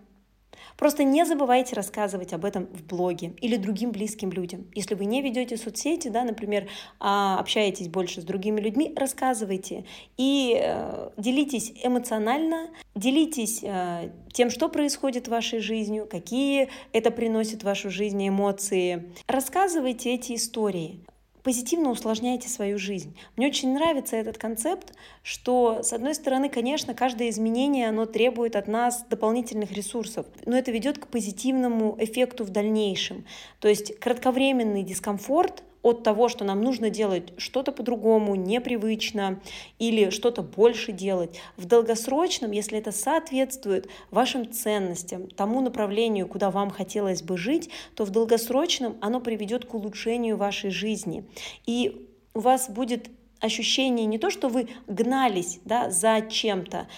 Просто 0.78 1.02
не 1.02 1.26
забывайте 1.26 1.74
рассказывать 1.74 2.32
об 2.32 2.44
этом 2.44 2.66
в 2.66 2.84
блоге 2.84 3.34
или 3.40 3.56
другим 3.56 3.90
близким 3.90 4.30
людям. 4.30 4.66
Если 4.74 4.94
вы 4.94 5.06
не 5.06 5.20
ведете 5.22 5.56
соцсети, 5.56 6.06
да, 6.06 6.22
например, 6.22 6.68
а 7.00 7.40
общаетесь 7.40 7.88
больше 7.88 8.20
с 8.20 8.24
другими 8.24 8.60
людьми, 8.60 8.92
рассказывайте 8.96 9.84
и 10.16 10.56
э, 10.56 11.10
делитесь 11.16 11.72
эмоционально, 11.82 12.68
делитесь 12.94 13.60
э, 13.64 14.12
тем, 14.32 14.50
что 14.50 14.68
происходит 14.68 15.26
в 15.26 15.32
вашей 15.32 15.58
жизни, 15.58 16.02
какие 16.08 16.68
это 16.92 17.10
приносит 17.10 17.62
в 17.62 17.64
вашу 17.64 17.90
жизнь 17.90 18.28
эмоции. 18.28 19.12
Рассказывайте 19.26 20.14
эти 20.14 20.36
истории 20.36 21.00
позитивно 21.42 21.90
усложняете 21.90 22.48
свою 22.48 22.78
жизнь. 22.78 23.16
Мне 23.36 23.48
очень 23.48 23.72
нравится 23.72 24.16
этот 24.16 24.38
концепт, 24.38 24.94
что, 25.22 25.82
с 25.82 25.92
одной 25.92 26.14
стороны, 26.14 26.48
конечно, 26.48 26.94
каждое 26.94 27.30
изменение, 27.30 27.88
оно 27.88 28.06
требует 28.06 28.56
от 28.56 28.68
нас 28.68 29.04
дополнительных 29.08 29.72
ресурсов, 29.72 30.26
но 30.44 30.56
это 30.56 30.70
ведет 30.70 30.98
к 30.98 31.06
позитивному 31.06 31.96
эффекту 31.98 32.44
в 32.44 32.50
дальнейшем. 32.50 33.24
То 33.60 33.68
есть 33.68 33.98
кратковременный 33.98 34.82
дискомфорт 34.82 35.62
от 35.82 36.02
того, 36.02 36.28
что 36.28 36.44
нам 36.44 36.60
нужно 36.62 36.90
делать 36.90 37.32
что-то 37.38 37.72
по-другому, 37.72 38.34
непривычно 38.34 39.40
или 39.78 40.10
что-то 40.10 40.42
больше 40.42 40.92
делать. 40.92 41.40
В 41.56 41.66
долгосрочном, 41.66 42.50
если 42.50 42.78
это 42.78 42.92
соответствует 42.92 43.88
вашим 44.10 44.50
ценностям, 44.50 45.28
тому 45.28 45.60
направлению, 45.60 46.26
куда 46.26 46.50
вам 46.50 46.70
хотелось 46.70 47.22
бы 47.22 47.36
жить, 47.36 47.70
то 47.94 48.04
в 48.04 48.10
долгосрочном 48.10 48.96
оно 49.00 49.20
приведет 49.20 49.64
к 49.64 49.74
улучшению 49.74 50.36
вашей 50.36 50.70
жизни. 50.70 51.24
И 51.66 52.08
у 52.34 52.40
вас 52.40 52.68
будет 52.68 53.08
ощущение 53.40 54.06
не 54.06 54.18
то, 54.18 54.30
что 54.30 54.48
вы 54.48 54.68
гнались 54.86 55.60
да, 55.64 55.90
за 55.90 56.22
чем-то, 56.22 56.88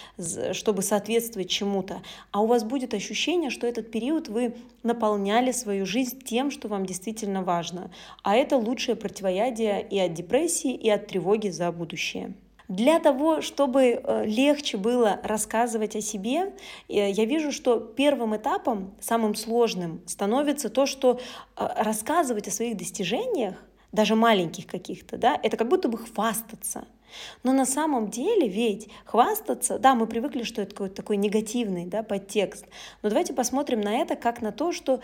чтобы 0.53 0.83
соответствовать 0.83 1.51
чему-то, 1.51 2.03
а 2.31 2.43
у 2.43 2.47
вас 2.47 2.65
будет 2.65 2.95
ощущение, 2.95 3.51
что 3.51 3.67
этот 3.67 3.91
период 3.91 4.29
вы 4.29 4.55
наполняли 4.83 5.53
свою 5.53 5.87
жизнь 5.87 6.21
тем, 6.25 6.51
что 6.51 6.69
вам 6.69 6.87
действительно 6.87 7.43
важно. 7.43 7.91
А 8.23 8.37
это 8.37 8.57
лучшее 8.57 8.97
противоядие 8.97 9.87
и 9.89 9.99
от 9.99 10.15
депрессии, 10.15 10.75
и 10.75 10.89
от 10.89 11.07
тревоги 11.07 11.49
за 11.49 11.71
будущее. 11.73 12.35
Для 12.71 13.01
того, 13.01 13.41
чтобы 13.41 13.83
э, 13.83 14.27
легче 14.27 14.77
было 14.77 15.19
рассказывать 15.25 15.97
о 15.97 16.01
себе, 16.01 16.53
э, 16.89 17.11
я 17.11 17.25
вижу, 17.25 17.51
что 17.51 17.81
первым 17.81 18.37
этапом, 18.37 18.95
самым 19.01 19.35
сложным, 19.35 20.01
становится 20.07 20.71
то, 20.71 20.87
что 20.87 21.19
э, 21.57 21.69
рассказывать 21.77 22.47
о 22.47 22.53
своих 22.53 22.77
достижениях 22.77 23.57
даже 23.93 24.15
маленьких 24.15 24.67
каких-то, 24.67 25.17
да, 25.17 25.39
это 25.43 25.57
как 25.57 25.69
будто 25.69 25.89
бы 25.89 25.99
хвастаться. 25.99 26.87
Но 27.43 27.53
на 27.53 27.67
самом 27.67 28.09
деле 28.09 28.49
ведь 28.49 28.89
хвастаться, 29.05 29.79
да, 29.79 29.95
мы 29.95 30.07
привыкли, 30.07 30.45
что 30.45 30.63
это 30.63 30.73
какой-то 30.73 30.95
такой 30.95 31.17
негативный 31.17 31.87
да, 31.87 32.03
подтекст, 32.03 32.67
но 33.03 33.09
давайте 33.09 33.33
посмотрим 33.33 33.81
на 33.81 33.97
это 33.97 34.17
как 34.17 34.43
на 34.43 34.53
то, 34.53 34.73
что 34.73 35.01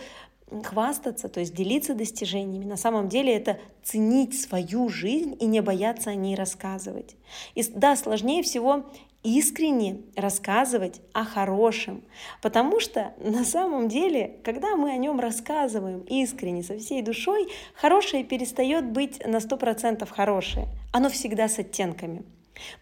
хвастаться, 0.63 1.29
то 1.29 1.41
есть 1.41 1.55
делиться 1.55 1.95
достижениями. 1.95 2.65
На 2.65 2.77
самом 2.77 3.09
деле 3.09 3.35
это 3.35 3.59
ценить 3.83 4.41
свою 4.41 4.89
жизнь 4.89 5.37
и 5.41 5.47
не 5.47 5.61
бояться 5.61 6.11
о 6.11 6.15
ней 6.15 6.37
рассказывать. 6.37 7.17
И 7.55 7.65
да, 7.75 7.97
сложнее 7.97 8.43
всего 8.45 8.85
искренне 9.27 10.03
рассказывать 10.15 11.01
о 11.13 11.25
хорошем. 11.25 12.05
Потому 12.43 12.79
что 12.79 13.13
на 13.19 13.45
самом 13.45 13.89
деле, 13.89 14.37
когда 14.45 14.77
мы 14.77 14.93
о 14.93 14.97
нем 14.97 15.19
рассказываем 15.19 16.01
искренне, 16.03 16.63
со 16.63 16.79
всей 16.79 17.03
душой, 17.03 17.49
хорошее 17.75 18.23
перестает 18.23 18.87
быть 18.87 19.27
на 19.27 19.39
100% 19.39 20.07
хорошее. 20.09 20.69
Оно 20.93 21.11
всегда 21.11 21.49
с 21.49 21.59
оттенками. 21.59 22.23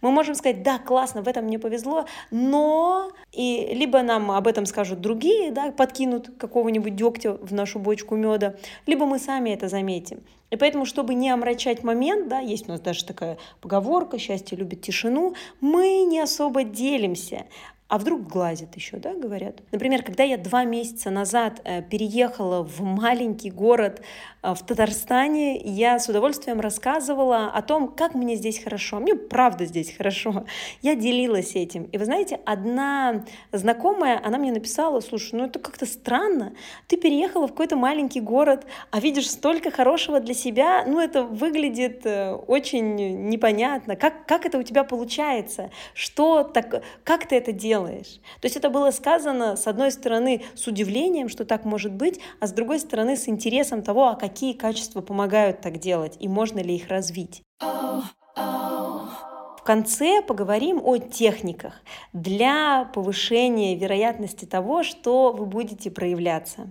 Мы 0.01 0.11
можем 0.11 0.35
сказать, 0.35 0.63
да, 0.63 0.79
классно, 0.79 1.23
в 1.23 1.29
этом 1.29 1.45
мне 1.45 1.59
повезло, 1.59 2.07
но 2.31 3.11
и 3.33 3.73
либо 3.75 4.03
нам 4.03 4.31
об 4.31 4.47
этом 4.47 4.67
скажут 4.67 5.01
другие, 5.01 5.51
да, 5.51 5.73
подкинут 5.73 6.31
какого-нибудь 6.39 6.95
дегтя 6.95 7.33
в 7.33 7.53
нашу 7.53 7.79
бочку 7.79 8.17
меда, 8.17 8.55
либо 8.87 9.07
мы 9.07 9.19
сами 9.19 9.51
это 9.51 9.69
заметим. 9.69 10.21
И 10.51 10.57
поэтому, 10.57 10.85
чтобы 10.85 11.15
не 11.15 11.31
омрачать 11.31 11.83
момент, 11.83 12.29
да, 12.29 12.39
есть 12.39 12.69
у 12.69 12.73
нас 12.73 12.81
даже 12.81 13.05
такая 13.05 13.39
поговорка 13.61 14.19
«счастье 14.19 14.57
любит 14.57 14.83
тишину», 14.83 15.35
мы 15.61 16.05
не 16.05 16.21
особо 16.21 16.63
делимся 16.63 17.47
а 17.87 17.99
вдруг 17.99 18.27
глазит 18.27 18.75
еще, 18.77 18.97
да, 18.97 19.13
говорят. 19.13 19.61
Например, 19.71 20.03
когда 20.03 20.25
я 20.25 20.39
два 20.39 20.65
месяца 20.65 21.11
назад 21.11 21.61
э, 21.65 21.83
переехала 21.83 22.65
в 22.65 22.81
маленький 22.81 23.51
город 23.51 24.01
э, 24.43 24.55
в 24.55 24.63
Татарстане, 24.65 25.61
я 25.61 25.99
с 25.99 26.09
удовольствием 26.09 26.61
рассказывала 26.61 27.49
о 27.49 27.61
том, 27.61 27.89
как 27.89 28.15
мне 28.15 28.37
здесь 28.37 28.59
хорошо. 28.59 29.01
Мне 29.01 29.15
правда 29.15 29.67
здесь 29.67 29.95
хорошо. 29.95 30.47
Я 30.81 30.95
делилась 30.95 31.57
этим. 31.57 31.85
И 31.85 31.99
вы 31.99 32.07
знаете, 32.07 32.41
одна 32.47 33.27
знакомая, 33.53 34.19
она 34.25 34.39
мне 34.39 34.51
написала, 34.51 35.01
слушай, 35.01 35.35
ну 35.35 35.45
это 35.45 35.59
как-то 35.59 35.85
странно. 35.85 36.55
Ты 36.89 36.97
переехала 36.97 37.47
в 37.47 37.51
какой-то 37.51 37.77
маленький 37.77 38.21
город, 38.21 38.65
а 38.91 38.99
видишь 38.99 39.31
столько 39.31 39.71
хорошего 39.71 40.21
для 40.21 40.35
себя. 40.35 40.85
Ну 40.87 41.01
это 41.01 41.23
выглядит 41.23 42.07
э, 42.07 42.33
очень 42.33 43.29
непонятно. 43.29 43.95
Как, 43.95 44.25
как 44.25 44.47
это 44.47 44.57
у 44.57 44.63
тебя 44.63 44.85
получается? 44.85 45.71
Что 45.93 46.45
так, 46.45 46.83
как 47.05 47.29
ты 47.29 47.37
это 47.37 47.53
делаешь? 47.53 47.74
Делаешь. 47.75 48.21
То 48.41 48.47
есть 48.47 48.57
это 48.57 48.71
было 48.71 48.93
сказано, 48.93 49.57
с 49.57 49.67
одной 49.67 49.91
стороны, 49.91 50.43
с 50.55 50.67
удивлением, 50.67 51.29
что 51.29 51.45
так 51.45 51.65
может 51.65 51.93
быть, 51.93 52.21
а 52.41 52.47
с 52.47 52.53
другой 52.53 52.79
стороны, 52.79 53.17
с 53.17 53.29
интересом 53.29 53.83
того, 53.83 54.09
а 54.09 54.15
какие 54.15 54.53
качества 54.53 55.01
помогают 55.01 55.61
так 55.61 55.79
делать 55.79 56.17
и 56.21 56.29
можно 56.29 56.61
ли 56.61 56.77
их 56.77 56.89
развить. 56.89 57.43
В 57.61 59.67
конце 59.67 60.23
поговорим 60.23 60.81
о 60.85 60.99
техниках 60.99 61.73
для 62.13 62.91
повышения 62.95 63.77
вероятности 63.77 64.45
того, 64.45 64.83
что 64.83 65.33
вы 65.33 65.47
будете 65.47 65.91
проявляться. 65.91 66.71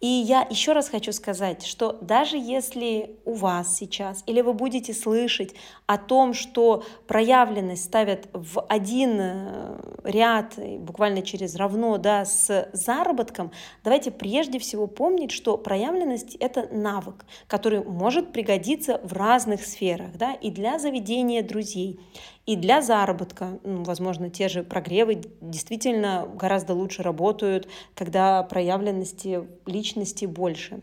И 0.00 0.06
я 0.06 0.46
еще 0.50 0.72
раз 0.72 0.88
хочу 0.88 1.12
сказать, 1.12 1.64
что 1.64 1.96
даже 2.00 2.36
если 2.36 3.16
у 3.24 3.34
вас 3.34 3.76
сейчас 3.76 4.22
или 4.26 4.40
вы 4.40 4.52
будете 4.52 4.92
слышать 4.92 5.54
о 5.86 5.96
том, 5.96 6.34
что 6.34 6.84
проявленность 7.06 7.84
ставят 7.84 8.28
в 8.32 8.60
один 8.68 9.16
э, 9.18 9.80
ряд, 10.04 10.54
буквально 10.78 11.22
через 11.22 11.56
равно 11.56 11.98
да, 11.98 12.24
с 12.24 12.68
заработком, 12.72 13.50
давайте 13.82 14.10
прежде 14.10 14.58
всего 14.58 14.86
помнить, 14.86 15.30
что 15.30 15.56
проявленность— 15.56 16.34
это 16.40 16.68
навык, 16.70 17.24
который 17.46 17.82
может 17.82 18.32
пригодиться 18.32 19.00
в 19.02 19.12
разных 19.12 19.64
сферах, 19.64 20.16
да, 20.16 20.32
и 20.32 20.50
для 20.50 20.78
заведения 20.78 21.42
друзей, 21.42 21.98
и 22.46 22.56
для 22.56 22.82
заработка, 22.82 23.58
ну, 23.64 23.84
возможно, 23.84 24.30
те 24.30 24.48
же 24.48 24.62
прогревы 24.62 25.22
действительно 25.40 26.28
гораздо 26.34 26.74
лучше 26.74 27.02
работают, 27.02 27.68
когда 27.94 28.42
проявленности 28.42 29.48
личности 29.66 30.26
больше 30.26 30.82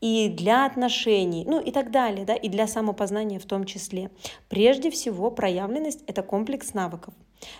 и 0.00 0.28
для 0.28 0.66
отношений, 0.66 1.44
ну 1.46 1.60
и 1.60 1.70
так 1.70 1.90
далее, 1.90 2.24
да, 2.24 2.34
и 2.34 2.48
для 2.48 2.66
самопознания 2.66 3.38
в 3.38 3.46
том 3.46 3.64
числе. 3.64 4.10
Прежде 4.48 4.90
всего, 4.90 5.30
проявленность— 5.30 6.02
это 6.06 6.22
комплекс 6.22 6.74
навыков. 6.74 7.14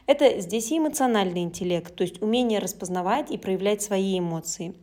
Это 0.06 0.40
здесь 0.40 0.70
и 0.70 0.78
эмоциональный 0.78 1.42
интеллект, 1.42 1.94
то 1.94 2.02
есть 2.02 2.22
умение 2.22 2.58
распознавать 2.58 3.30
и 3.30 3.38
проявлять 3.38 3.82
свои 3.82 4.18
эмоции. 4.18 4.74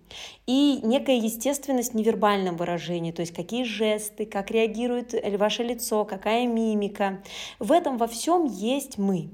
И 0.45 0.79
некая 0.83 1.17
естественность 1.17 1.93
в 1.93 1.95
невербальном 1.95 2.57
выражении, 2.57 3.11
то 3.11 3.21
есть 3.21 3.33
какие 3.33 3.63
жесты, 3.63 4.25
как 4.25 4.51
реагирует 4.51 5.13
ваше 5.37 5.63
лицо, 5.63 6.05
какая 6.05 6.47
мимика. 6.47 7.21
В 7.59 7.71
этом 7.71 7.97
во 7.97 8.07
всем 8.07 8.45
есть 8.45 8.97
мы. 8.97 9.29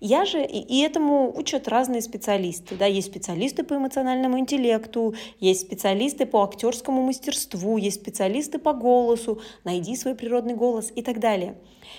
Я 0.00 0.24
же, 0.24 0.44
и 0.44 0.80
этому 0.80 1.32
учат 1.36 1.68
разные 1.68 2.02
специалисты. 2.02 2.76
Да? 2.76 2.86
Есть 2.86 3.08
специалисты 3.08 3.62
по 3.62 3.74
эмоциональному 3.74 4.38
интеллекту, 4.38 5.14
есть 5.40 5.62
специалисты 5.62 6.26
по 6.26 6.42
актерскому 6.42 7.02
мастерству, 7.02 7.76
есть 7.76 8.00
специалисты 8.00 8.58
по 8.58 8.72
голосу, 8.72 9.40
найди 9.64 9.96
свой 9.96 10.14
природный 10.14 10.54
голос 10.54 10.92
и 10.94 11.02
так 11.02 11.20
далее. 11.20 11.56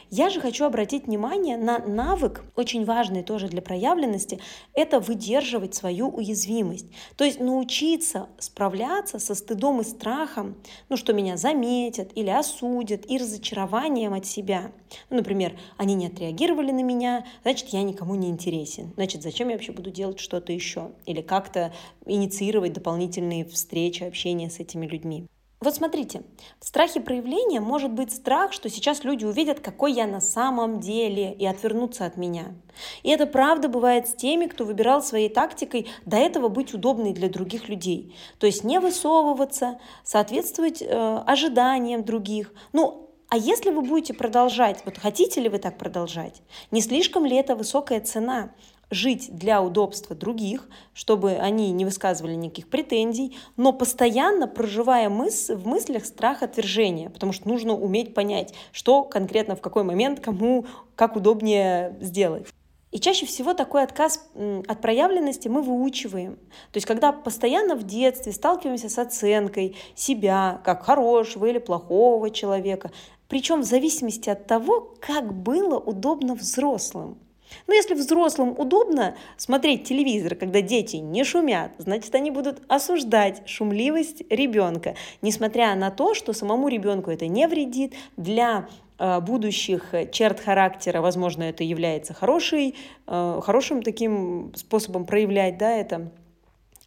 Я 0.09 0.29
же 0.29 0.39
хочу 0.39 0.65
обратить 0.65 1.07
внимание 1.07 1.57
на 1.57 1.79
навык, 1.79 2.43
очень 2.55 2.85
важный 2.85 3.23
тоже 3.23 3.47
для 3.47 3.61
проявленности, 3.61 4.39
это 4.73 4.99
выдерживать 4.99 5.75
свою 5.75 6.09
уязвимость. 6.09 6.87
То 7.15 7.23
есть 7.23 7.39
научиться 7.39 8.27
справляться 8.39 9.19
со 9.19 9.35
стыдом 9.35 9.81
и 9.81 9.83
страхом, 9.83 10.55
ну, 10.89 10.97
что 10.97 11.13
меня 11.13 11.37
заметят 11.37 12.11
или 12.15 12.29
осудят, 12.29 13.09
и 13.09 13.17
разочарованием 13.17 14.13
от 14.13 14.25
себя. 14.25 14.71
Ну, 15.09 15.17
например, 15.17 15.57
они 15.77 15.95
не 15.95 16.07
отреагировали 16.07 16.71
на 16.71 16.83
меня, 16.83 17.25
значит, 17.43 17.62
я 17.69 17.83
никому 17.83 18.15
не 18.15 18.29
интересен. 18.29 18.91
Значит, 18.95 19.23
зачем 19.23 19.49
я 19.49 19.55
вообще 19.55 19.71
буду 19.71 19.91
делать 19.91 20.19
что-то 20.19 20.51
еще? 20.51 20.91
Или 21.05 21.21
как-то 21.21 21.73
инициировать 22.05 22.73
дополнительные 22.73 23.45
встречи, 23.45 24.03
общение 24.03 24.49
с 24.49 24.59
этими 24.59 24.85
людьми. 24.85 25.27
Вот 25.63 25.75
смотрите, 25.75 26.23
в 26.59 26.65
страхе 26.65 26.99
проявления 26.99 27.61
может 27.61 27.89
быть 27.89 28.13
страх, 28.13 28.51
что 28.51 28.69
сейчас 28.69 29.05
люди 29.05 29.23
увидят, 29.23 29.61
какой 29.61 29.93
я 29.93 30.05
на 30.05 30.19
самом 30.19 30.81
деле, 30.81 31.31
и 31.31 31.45
отвернутся 31.45 32.05
от 32.05 32.17
меня. 32.17 32.53
И 33.01 33.09
это 33.09 33.25
правда 33.25 33.69
бывает 33.69 34.09
с 34.09 34.13
теми, 34.13 34.47
кто 34.47 34.65
выбирал 34.65 35.01
своей 35.01 35.29
тактикой 35.29 35.87
до 36.05 36.17
этого 36.17 36.49
быть 36.49 36.73
удобной 36.73 37.13
для 37.13 37.29
других 37.29 37.69
людей. 37.69 38.13
То 38.39 38.45
есть 38.45 38.65
не 38.65 38.77
высовываться, 38.81 39.79
соответствовать 40.03 40.81
э, 40.81 41.23
ожиданиям 41.25 42.03
других. 42.03 42.53
Ну, 42.73 43.02
а 43.33 43.35
если 43.35 43.71
вы 43.71 43.81
будете 43.81 44.13
продолжать, 44.13 44.83
вот 44.85 44.99
хотите 44.99 45.41
ли 45.41 45.49
вы 45.49 45.57
так 45.57 45.75
продолжать? 45.79 46.43
Не 46.69 46.81
слишком 46.81 47.25
ли 47.25 47.35
это 47.35 47.55
высокая 47.55 47.99
цена? 47.99 48.51
жить 48.91 49.35
для 49.35 49.63
удобства 49.63 50.15
других, 50.15 50.69
чтобы 50.93 51.31
они 51.31 51.71
не 51.71 51.83
высказывали 51.83 52.35
никаких 52.35 52.69
претензий, 52.69 53.35
но 53.57 53.73
постоянно 53.73 54.47
проживая 54.47 55.09
мыс 55.09 55.49
в 55.49 55.67
мыслях 55.67 56.05
страх 56.05 56.43
отвержения, 56.43 57.09
потому 57.09 57.33
что 57.33 57.47
нужно 57.47 57.73
уметь 57.73 58.13
понять, 58.13 58.53
что 58.71 59.03
конкретно 59.03 59.55
в 59.55 59.61
какой 59.61 59.83
момент 59.83 60.19
кому 60.19 60.67
как 60.95 61.15
удобнее 61.15 61.97
сделать. 62.01 62.45
И 62.93 62.99
чаще 62.99 63.25
всего 63.25 63.55
такой 63.55 63.81
отказ 63.81 64.23
от 64.67 64.81
проявленности 64.81 65.47
мы 65.47 65.63
выучиваем. 65.63 66.35
То 66.35 66.77
есть 66.77 66.85
когда 66.85 67.11
постоянно 67.11 67.75
в 67.75 67.81
детстве 67.81 68.31
сталкиваемся 68.31 68.87
с 68.87 68.99
оценкой 68.99 69.75
себя 69.95 70.61
как 70.63 70.83
хорошего 70.83 71.47
или 71.47 71.57
плохого 71.57 72.29
человека, 72.29 72.91
причем 73.33 73.61
в 73.61 73.65
зависимости 73.65 74.29
от 74.29 74.45
того, 74.45 74.93
как 74.99 75.33
было 75.33 75.79
удобно 75.79 76.35
взрослым. 76.35 77.17
Но 77.65 77.73
если 77.73 77.95
взрослым 77.95 78.53
удобно 78.55 79.15
смотреть 79.37 79.85
телевизор, 79.85 80.35
когда 80.35 80.61
дети 80.61 80.97
не 80.97 81.23
шумят, 81.23 81.71
значит, 81.79 82.13
они 82.13 82.29
будут 82.29 82.61
осуждать 82.67 83.41
шумливость 83.49 84.21
ребенка, 84.29 84.93
несмотря 85.23 85.73
на 85.73 85.89
то, 85.89 86.13
что 86.13 86.31
самому 86.33 86.67
ребенку 86.67 87.09
это 87.09 87.25
не 87.25 87.47
вредит, 87.47 87.95
для 88.17 88.67
э, 88.99 89.19
будущих 89.19 89.95
черт 90.11 90.39
характера, 90.39 91.01
возможно, 91.01 91.41
это 91.41 91.63
является 91.63 92.13
хороший, 92.13 92.75
э, 93.07 93.39
хорошим 93.43 93.81
таким 93.81 94.53
способом 94.55 95.05
проявлять 95.05 95.57
да, 95.57 95.71
это, 95.71 96.11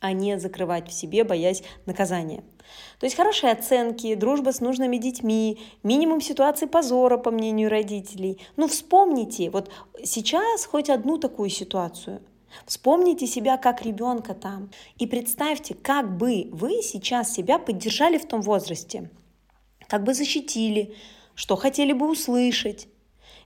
а 0.07 0.13
не 0.13 0.39
закрывать 0.39 0.89
в 0.89 0.93
себе, 0.93 1.25
боясь 1.25 1.63
наказания. 1.85 2.45
То 2.99 3.07
есть 3.07 3.17
хорошие 3.17 3.53
оценки, 3.53 4.15
дружба 4.15 4.53
с 4.53 4.61
нужными 4.61 4.97
детьми, 4.97 5.59
минимум 5.83 6.21
ситуации 6.21 6.67
позора, 6.67 7.19
по 7.19 7.31
мнению 7.31 7.71
родителей. 7.71 8.41
Ну, 8.57 8.69
вспомните, 8.69 9.51
вот 9.51 9.71
сейчас 10.03 10.65
хоть 10.67 10.91
одну 10.91 11.19
такую 11.19 11.51
ситуацию. 11.51 12.23
Вспомните 12.65 13.27
себя 13.27 13.59
как 13.59 13.83
ребенка 13.83 14.33
там 14.33 14.71
и 14.99 15.07
представьте, 15.07 15.75
как 15.75 16.17
бы 16.17 16.49
вы 16.53 16.83
сейчас 16.83 17.33
себя 17.33 17.59
поддержали 17.59 18.19
в 18.19 18.27
том 18.27 18.41
возрасте, 18.41 19.11
как 19.89 20.05
бы 20.05 20.15
защитили, 20.15 20.95
что 21.35 21.57
хотели 21.57 21.93
бы 21.93 22.09
услышать. 22.09 22.89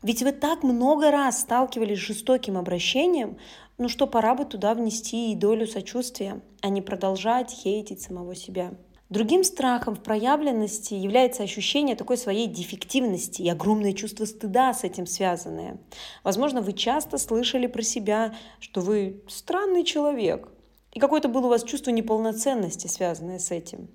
Ведь 0.02 0.22
вы 0.22 0.32
так 0.32 0.62
много 0.62 1.10
раз 1.10 1.40
сталкивались 1.40 1.98
с 1.98 2.06
жестоким 2.06 2.56
обращением, 2.56 3.36
ну 3.80 3.88
что 3.88 4.06
пора 4.06 4.34
бы 4.34 4.44
туда 4.44 4.74
внести 4.74 5.32
и 5.32 5.34
долю 5.34 5.66
сочувствия, 5.66 6.42
а 6.60 6.68
не 6.68 6.82
продолжать 6.82 7.50
хейтить 7.50 8.02
самого 8.02 8.34
себя. 8.34 8.74
Другим 9.08 9.42
страхом 9.42 9.96
в 9.96 10.02
проявленности 10.02 10.92
является 10.92 11.42
ощущение 11.42 11.96
такой 11.96 12.18
своей 12.18 12.46
дефективности 12.46 13.40
и 13.40 13.48
огромное 13.48 13.94
чувство 13.94 14.26
стыда 14.26 14.74
с 14.74 14.84
этим 14.84 15.06
связанное. 15.06 15.80
Возможно, 16.22 16.60
вы 16.60 16.74
часто 16.74 17.16
слышали 17.16 17.66
про 17.66 17.80
себя, 17.80 18.34
что 18.60 18.82
вы 18.82 19.22
странный 19.28 19.82
человек, 19.82 20.50
и 20.92 21.00
какое-то 21.00 21.28
было 21.30 21.46
у 21.46 21.48
вас 21.48 21.64
чувство 21.64 21.90
неполноценности, 21.90 22.86
связанное 22.86 23.38
с 23.38 23.50
этим. 23.50 23.88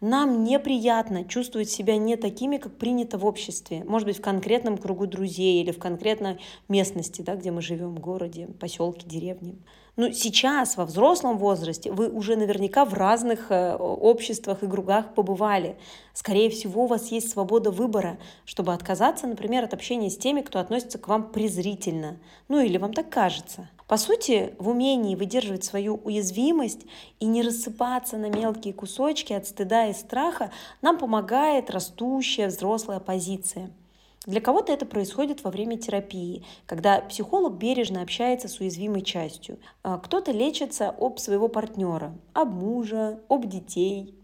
Нам 0.00 0.44
неприятно 0.44 1.24
чувствовать 1.24 1.70
себя 1.70 1.96
не 1.96 2.16
такими, 2.16 2.58
как 2.58 2.76
принято 2.76 3.18
в 3.18 3.24
обществе. 3.24 3.84
Может 3.84 4.06
быть, 4.06 4.18
в 4.18 4.22
конкретном 4.22 4.76
кругу 4.78 5.06
друзей 5.06 5.62
или 5.62 5.70
в 5.70 5.78
конкретной 5.78 6.38
местности, 6.68 7.22
да, 7.22 7.36
где 7.36 7.50
мы 7.50 7.62
живем, 7.62 7.94
в 7.94 8.00
городе, 8.00 8.48
поселке, 8.60 9.06
деревне. 9.06 9.56
Но 9.96 10.10
сейчас, 10.10 10.76
во 10.76 10.84
взрослом 10.84 11.38
возрасте, 11.38 11.90
вы 11.90 12.10
уже 12.10 12.36
наверняка 12.36 12.84
в 12.84 12.92
разных 12.92 13.50
э, 13.50 13.74
обществах 13.76 14.62
и 14.62 14.68
кругах 14.68 15.14
побывали. 15.14 15.76
Скорее 16.12 16.50
всего, 16.50 16.84
у 16.84 16.86
вас 16.86 17.10
есть 17.10 17.30
свобода 17.30 17.70
выбора, 17.70 18.18
чтобы 18.44 18.74
отказаться, 18.74 19.26
например, 19.26 19.64
от 19.64 19.72
общения 19.72 20.10
с 20.10 20.18
теми, 20.18 20.42
кто 20.42 20.58
относится 20.58 20.98
к 20.98 21.08
вам 21.08 21.32
презрительно. 21.32 22.18
Ну 22.48 22.60
или 22.60 22.76
вам 22.76 22.92
так 22.92 23.08
кажется. 23.08 23.70
По 23.86 23.96
сути, 23.96 24.54
в 24.58 24.68
умении 24.68 25.14
выдерживать 25.14 25.64
свою 25.64 26.00
уязвимость 26.02 26.86
и 27.20 27.26
не 27.26 27.42
рассыпаться 27.42 28.16
на 28.16 28.28
мелкие 28.28 28.74
кусочки 28.74 29.32
от 29.32 29.46
стыда 29.46 29.86
и 29.86 29.94
страха 29.94 30.50
нам 30.82 30.98
помогает 30.98 31.70
растущая 31.70 32.48
взрослая 32.48 33.00
позиция– 33.00 33.70
для 34.26 34.40
кого-то 34.40 34.72
это 34.72 34.86
происходит 34.86 35.44
во 35.44 35.52
время 35.52 35.78
терапии, 35.78 36.44
когда 36.66 37.00
психолог 37.00 37.54
бережно 37.54 38.02
общается 38.02 38.48
с 38.48 38.58
уязвимой 38.58 39.02
частью. 39.02 39.58
А 39.84 39.98
кто-то 39.98 40.32
лечится 40.32 40.88
об 40.98 41.18
своего 41.18 41.46
партнера, 41.46 42.12
об 42.32 42.52
мужа, 42.52 43.20
об 43.28 43.46
детей. 43.46 44.14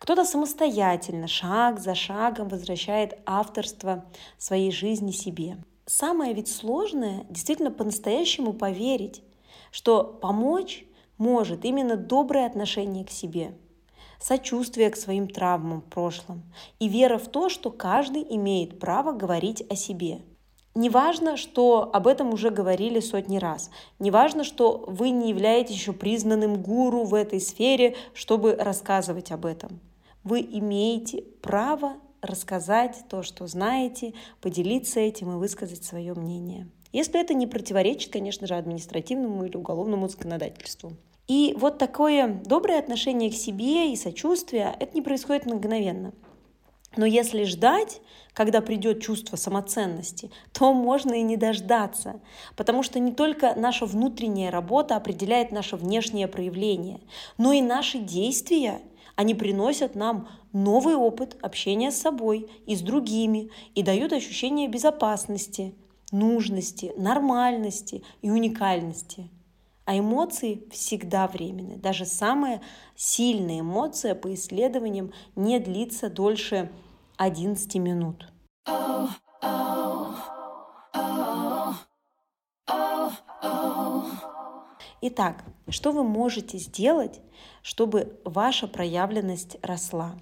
Кто-то 0.00 0.24
самостоятельно, 0.24 1.28
шаг 1.28 1.78
за 1.78 1.94
шагом 1.94 2.48
возвращает 2.48 3.18
авторство 3.24 4.04
своей 4.36 4.72
жизни 4.72 5.12
себе. 5.12 5.58
Самое 5.86 6.34
ведь 6.34 6.48
сложное 6.48 7.24
действительно 7.30 7.70
по-настоящему 7.70 8.52
поверить, 8.52 9.22
что 9.70 10.04
помочь 10.04 10.84
может 11.16 11.64
именно 11.64 11.96
доброе 11.96 12.46
отношение 12.46 13.04
к 13.04 13.10
себе– 13.10 13.56
сочувствие 14.18 14.90
к 14.90 14.96
своим 14.96 15.28
травмам 15.28 15.80
в 15.80 15.84
прошлом 15.84 16.42
и 16.78 16.88
вера 16.88 17.18
в 17.18 17.28
то, 17.28 17.48
что 17.48 17.70
каждый 17.70 18.24
имеет 18.36 18.78
право 18.78 19.12
говорить 19.12 19.64
о 19.70 19.76
себе. 19.76 20.20
Неважно, 20.74 21.38
что 21.38 21.88
об 21.90 22.06
этом 22.06 22.34
уже 22.34 22.50
говорили 22.50 23.00
сотни 23.00 23.38
раз. 23.38 23.70
Неважно, 23.98 24.44
что 24.44 24.84
вы 24.86 25.08
не 25.08 25.30
являетесь 25.30 25.76
еще 25.76 25.92
признанным 25.94 26.62
гуру 26.62 27.04
в 27.04 27.14
этой 27.14 27.40
сфере, 27.40 27.96
чтобы 28.12 28.54
рассказывать 28.54 29.32
об 29.32 29.46
этом. 29.46 29.80
Вы 30.22 30.40
имеете 30.40 31.22
право 31.40 31.94
рассказать 32.22 33.04
то, 33.08 33.22
что 33.22 33.46
знаете, 33.46 34.14
поделиться 34.40 35.00
этим 35.00 35.32
и 35.32 35.36
высказать 35.36 35.84
свое 35.84 36.14
мнение. 36.14 36.68
Если 36.92 37.20
это 37.20 37.34
не 37.34 37.46
противоречит, 37.46 38.12
конечно 38.12 38.46
же, 38.46 38.54
административному 38.54 39.44
или 39.44 39.56
уголовному 39.56 40.08
законодательству. 40.08 40.92
И 41.28 41.54
вот 41.58 41.78
такое 41.78 42.40
доброе 42.44 42.78
отношение 42.78 43.30
к 43.30 43.34
себе 43.34 43.92
и 43.92 43.96
сочувствие, 43.96 44.74
это 44.78 44.94
не 44.94 45.02
происходит 45.02 45.46
мгновенно. 45.46 46.12
Но 46.96 47.04
если 47.04 47.44
ждать, 47.44 48.00
когда 48.32 48.60
придет 48.60 49.02
чувство 49.02 49.36
самоценности, 49.36 50.30
то 50.52 50.72
можно 50.72 51.14
и 51.14 51.22
не 51.22 51.36
дождаться, 51.36 52.20
потому 52.54 52.82
что 52.82 52.98
не 52.98 53.12
только 53.12 53.54
наша 53.54 53.86
внутренняя 53.86 54.50
работа 54.50 54.96
определяет 54.96 55.52
наше 55.52 55.76
внешнее 55.76 56.28
проявление, 56.28 57.00
но 57.38 57.52
и 57.52 57.60
наши 57.60 57.98
действия, 57.98 58.80
они 59.14 59.34
приносят 59.34 59.94
нам 59.94 60.28
новый 60.56 60.94
опыт 60.94 61.36
общения 61.42 61.90
с 61.90 62.00
собой 62.00 62.48
и 62.64 62.74
с 62.74 62.80
другими 62.80 63.50
и 63.74 63.82
дают 63.82 64.14
ощущение 64.14 64.68
безопасности, 64.68 65.74
нужности, 66.12 66.94
нормальности 66.96 68.02
и 68.22 68.30
уникальности. 68.30 69.28
А 69.84 69.98
эмоции 69.98 70.66
всегда 70.70 71.26
временны. 71.28 71.76
Даже 71.76 72.06
самая 72.06 72.62
сильная 72.96 73.60
эмоция 73.60 74.14
по 74.14 74.32
исследованиям 74.32 75.12
не 75.36 75.60
длится 75.60 76.08
дольше 76.08 76.72
11 77.18 77.74
минут. 77.76 78.26
Итак, 85.02 85.44
что 85.68 85.92
вы 85.92 86.02
можете 86.02 86.56
сделать, 86.56 87.20
чтобы 87.62 88.18
ваша 88.24 88.66
проявленность 88.66 89.58
росла? 89.62 90.16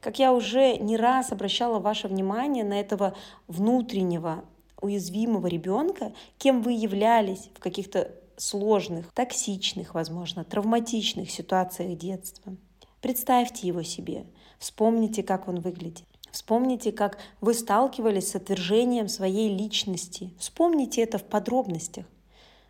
Как 0.00 0.18
я 0.18 0.32
уже 0.32 0.76
не 0.76 0.96
раз 0.96 1.32
обращала 1.32 1.78
ваше 1.78 2.08
внимание 2.08 2.64
на 2.64 2.78
этого 2.78 3.14
внутреннего 3.46 4.44
уязвимого 4.80 5.46
ребенка, 5.46 6.12
кем 6.38 6.62
вы 6.62 6.72
являлись 6.72 7.50
в 7.54 7.58
каких-то 7.58 8.12
сложных, 8.36 9.12
токсичных, 9.12 9.94
возможно, 9.94 10.44
травматичных 10.44 11.30
ситуациях 11.30 11.98
детства. 11.98 12.56
Представьте 13.00 13.66
его 13.66 13.82
себе, 13.82 14.26
вспомните, 14.58 15.22
как 15.22 15.48
он 15.48 15.60
выглядит. 15.60 16.04
Вспомните, 16.30 16.92
как 16.92 17.18
вы 17.40 17.54
сталкивались 17.54 18.30
с 18.30 18.36
отвержением 18.36 19.08
своей 19.08 19.48
личности. 19.48 20.32
Вспомните 20.38 21.02
это 21.02 21.18
в 21.18 21.24
подробностях. 21.24 22.06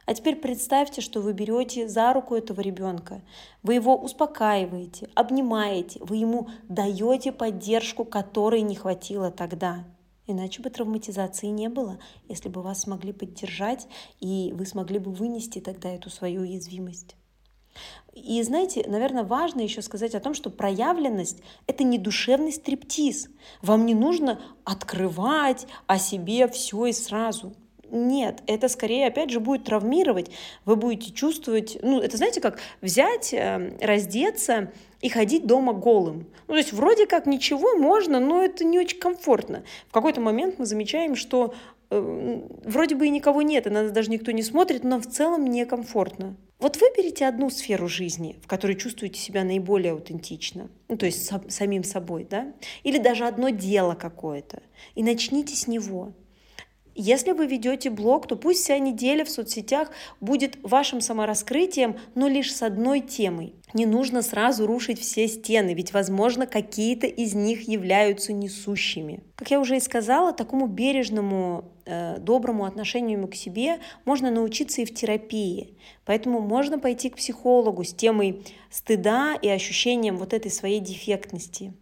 А 0.09 0.15
теперь 0.15 0.37
представьте, 0.37 1.03
что 1.03 1.21
вы 1.21 1.35
берете 1.35 1.87
за 1.87 2.15
руку 2.15 2.35
этого 2.35 2.63
ребенка, 2.63 3.21
вы 3.63 3.75
его 3.75 3.95
успокаиваете, 3.95 5.11
обнимаете, 5.15 6.01
вы 6.03 6.17
ему 6.17 6.49
даете 6.67 7.31
поддержку, 7.31 8.07
которой 8.07 8.63
не 8.63 8.75
хватило 8.75 9.31
тогда. 9.31 9.85
Иначе 10.27 10.63
бы 10.63 10.71
травматизации 10.71 11.49
не 11.49 11.69
было, 11.69 11.99
если 12.27 12.49
бы 12.49 12.63
вас 12.63 12.81
смогли 12.81 13.13
поддержать, 13.13 13.87
и 14.19 14.55
вы 14.57 14.65
смогли 14.65 14.99
бы 14.99 15.13
вынести 15.13 15.59
тогда 15.59 15.91
эту 15.91 16.09
свою 16.09 16.41
уязвимость. 16.41 17.15
И 18.15 18.43
знаете, 18.43 18.87
наверное, 18.89 19.25
важно 19.25 19.61
еще 19.61 19.83
сказать 19.83 20.15
о 20.15 20.21
том, 20.21 20.33
что 20.33 20.49
проявленность— 20.49 21.43
это 21.67 21.85
не 21.85 21.99
душевный 21.99 22.53
стриптиз. 22.53 23.29
Вам 23.61 23.85
не 23.85 23.95
нужно 23.95 24.41
открывать 24.65 25.67
о 25.87 25.99
себе 25.99 26.49
все 26.49 26.87
и 26.87 26.93
сразу. 26.95 27.53
Нет, 27.91 28.43
это 28.47 28.69
скорее, 28.69 29.07
опять 29.07 29.31
же, 29.31 29.41
будет 29.41 29.65
травмировать. 29.65 30.31
Вы 30.65 30.77
будете 30.77 31.13
чувствовать, 31.13 31.79
ну, 31.83 32.01
это 32.01 32.17
знаете, 32.17 32.41
как 32.41 32.59
взять, 32.83 33.33
эм, 33.33 33.77
раздеться 33.81 34.71
и 35.01 35.09
ходить 35.09 35.47
дома 35.47 35.73
голым. 35.73 36.27
Ну, 36.49 36.55
то 36.55 36.59
есть 36.59 36.73
вроде 36.73 37.07
как 37.07 37.27
ничего 37.27 37.77
можно, 37.77 38.21
но 38.21 38.43
это 38.43 38.65
не 38.65 38.79
очень 38.79 38.99
комфортно. 38.99 39.65
В 39.89 39.93
какой-то 39.93 40.21
момент 40.21 40.59
мы 40.59 40.67
замечаем, 40.67 41.17
что 41.17 41.55
э, 41.91 42.43
вроде 42.65 42.95
бы 42.95 43.07
и 43.07 43.11
никого 43.11 43.43
нет, 43.43 43.67
и 43.67 43.71
нас 43.71 43.91
даже 43.91 44.11
никто 44.11 44.33
не 44.33 44.43
смотрит, 44.43 44.85
но 44.85 45.01
в 45.01 45.07
целом 45.07 45.47
некомфортно. 45.47 46.37
Вот 46.59 46.77
выберите 46.77 47.27
одну 47.27 47.51
сферу 47.51 47.87
жизни, 47.87 48.37
в 48.43 48.49
которой 48.49 48.75
чувствуете 48.75 49.21
себя 49.21 49.45
наиболее 49.45 49.93
аутентично, 49.93 50.69
ну, 50.89 50.97
то 50.97 51.07
есть 51.07 51.25
сам, 51.25 51.49
самим 51.49 51.85
собой, 51.85 52.27
да, 52.29 52.53
или 52.83 52.99
даже 52.99 53.27
одно 53.27 53.51
дело 53.51 53.95
какое-то, 53.95 54.61
и 54.97 55.05
начните 55.05 55.55
с 55.55 55.69
него. 55.69 56.13
Если 57.01 57.31
вы 57.31 57.47
ведете 57.47 57.91
блог, 57.91 58.27
то 58.27 58.35
пусть 58.35 58.65
вся 58.65 58.77
неделя 58.81 59.25
в 59.25 59.31
соцсетях 59.31 59.93
будет 60.21 60.59
вашим 60.65 61.01
самораскрытием, 61.01 61.97
но 62.17 62.27
лишь 62.27 62.53
с 62.53 62.61
одной 62.61 62.99
темой. 62.99 63.55
Не 63.73 63.87
нужно 63.87 64.21
сразу 64.21 64.67
рушить 64.67 64.99
все 65.01 65.29
стены, 65.29 65.75
ведь, 65.75 65.93
возможно, 65.93 66.49
какие-то 66.49 67.07
из 67.07 67.35
них 67.35 67.69
являются 67.69 68.33
несущими. 68.33 69.23
Как 69.37 69.53
я 69.53 69.61
уже 69.61 69.77
и 69.77 69.81
сказала, 69.81 70.33
такому 70.33 70.67
бережному, 70.67 71.71
э, 71.87 72.19
доброму 72.19 72.65
отношению 72.65 73.29
к 73.29 73.37
себе 73.37 73.79
можно 74.05 74.33
научиться 74.33 74.83
и 74.83 74.85
в 74.85 74.93
терапии. 74.93 75.77
Поэтому 76.05 76.41
можно 76.41 76.81
пойти 76.81 77.11
к 77.11 77.17
психологу 77.17 77.85
с 77.85 77.95
темой 77.95 78.43
стыда 78.71 79.37
и 79.41 79.49
ощущением 79.49 80.17
вот 80.17 80.33
этой 80.33 80.51
своей 80.51 80.81
дефектности. 80.81 81.73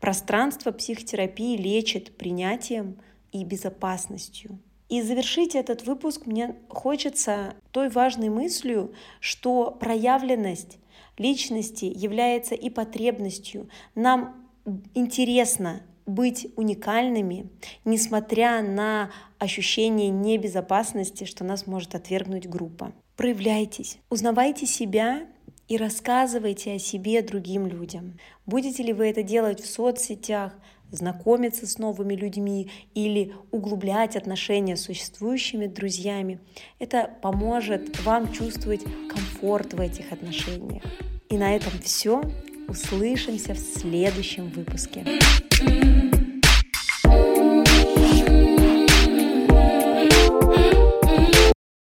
Пространство 0.00 0.72
психотерапии 0.72 1.56
лечит 1.56 2.16
принятием, 2.16 2.96
и 3.34 3.44
безопасностью. 3.44 4.58
И 4.88 5.02
завершить 5.02 5.54
этот 5.54 5.86
выпуск 5.86 6.26
мне 6.26 6.56
хочется 6.68 7.54
той 7.72 7.88
важной 7.88 8.28
мыслью, 8.28 8.94
что 9.18 9.70
проявленность 9.70 10.78
личности 11.18 11.84
является 11.84 12.54
и 12.54 12.70
потребностью. 12.70 13.68
Нам 13.94 14.48
интересно 14.94 15.82
быть 16.06 16.46
уникальными, 16.56 17.50
несмотря 17.84 18.62
на 18.62 19.10
ощущение 19.38 20.10
небезопасности, 20.10 21.24
что 21.24 21.44
нас 21.44 21.66
может 21.66 21.94
отвергнуть 21.94 22.46
группа. 22.46 22.92
Проявляйтесь, 23.16 23.98
узнавайте 24.10 24.66
себя 24.66 25.26
и 25.66 25.76
рассказывайте 25.76 26.74
о 26.74 26.78
себе 26.78 27.22
другим 27.22 27.66
людям. 27.66 28.18
Будете 28.44 28.82
ли 28.82 28.92
вы 28.92 29.08
это 29.08 29.22
делать 29.22 29.60
в 29.60 29.66
соцсетях, 29.66 30.52
знакомиться 30.90 31.66
с 31.66 31.78
новыми 31.78 32.14
людьми 32.14 32.70
или 32.94 33.34
углублять 33.50 34.16
отношения 34.16 34.76
с 34.76 34.82
существующими 34.82 35.66
друзьями. 35.66 36.40
Это 36.78 37.10
поможет 37.22 38.02
вам 38.04 38.32
чувствовать 38.32 38.84
комфорт 39.08 39.74
в 39.74 39.80
этих 39.80 40.12
отношениях. 40.12 40.84
И 41.28 41.36
на 41.36 41.56
этом 41.56 41.72
все. 41.82 42.22
Услышимся 42.68 43.52
в 43.54 43.58
следующем 43.58 44.48
выпуске. 44.48 45.04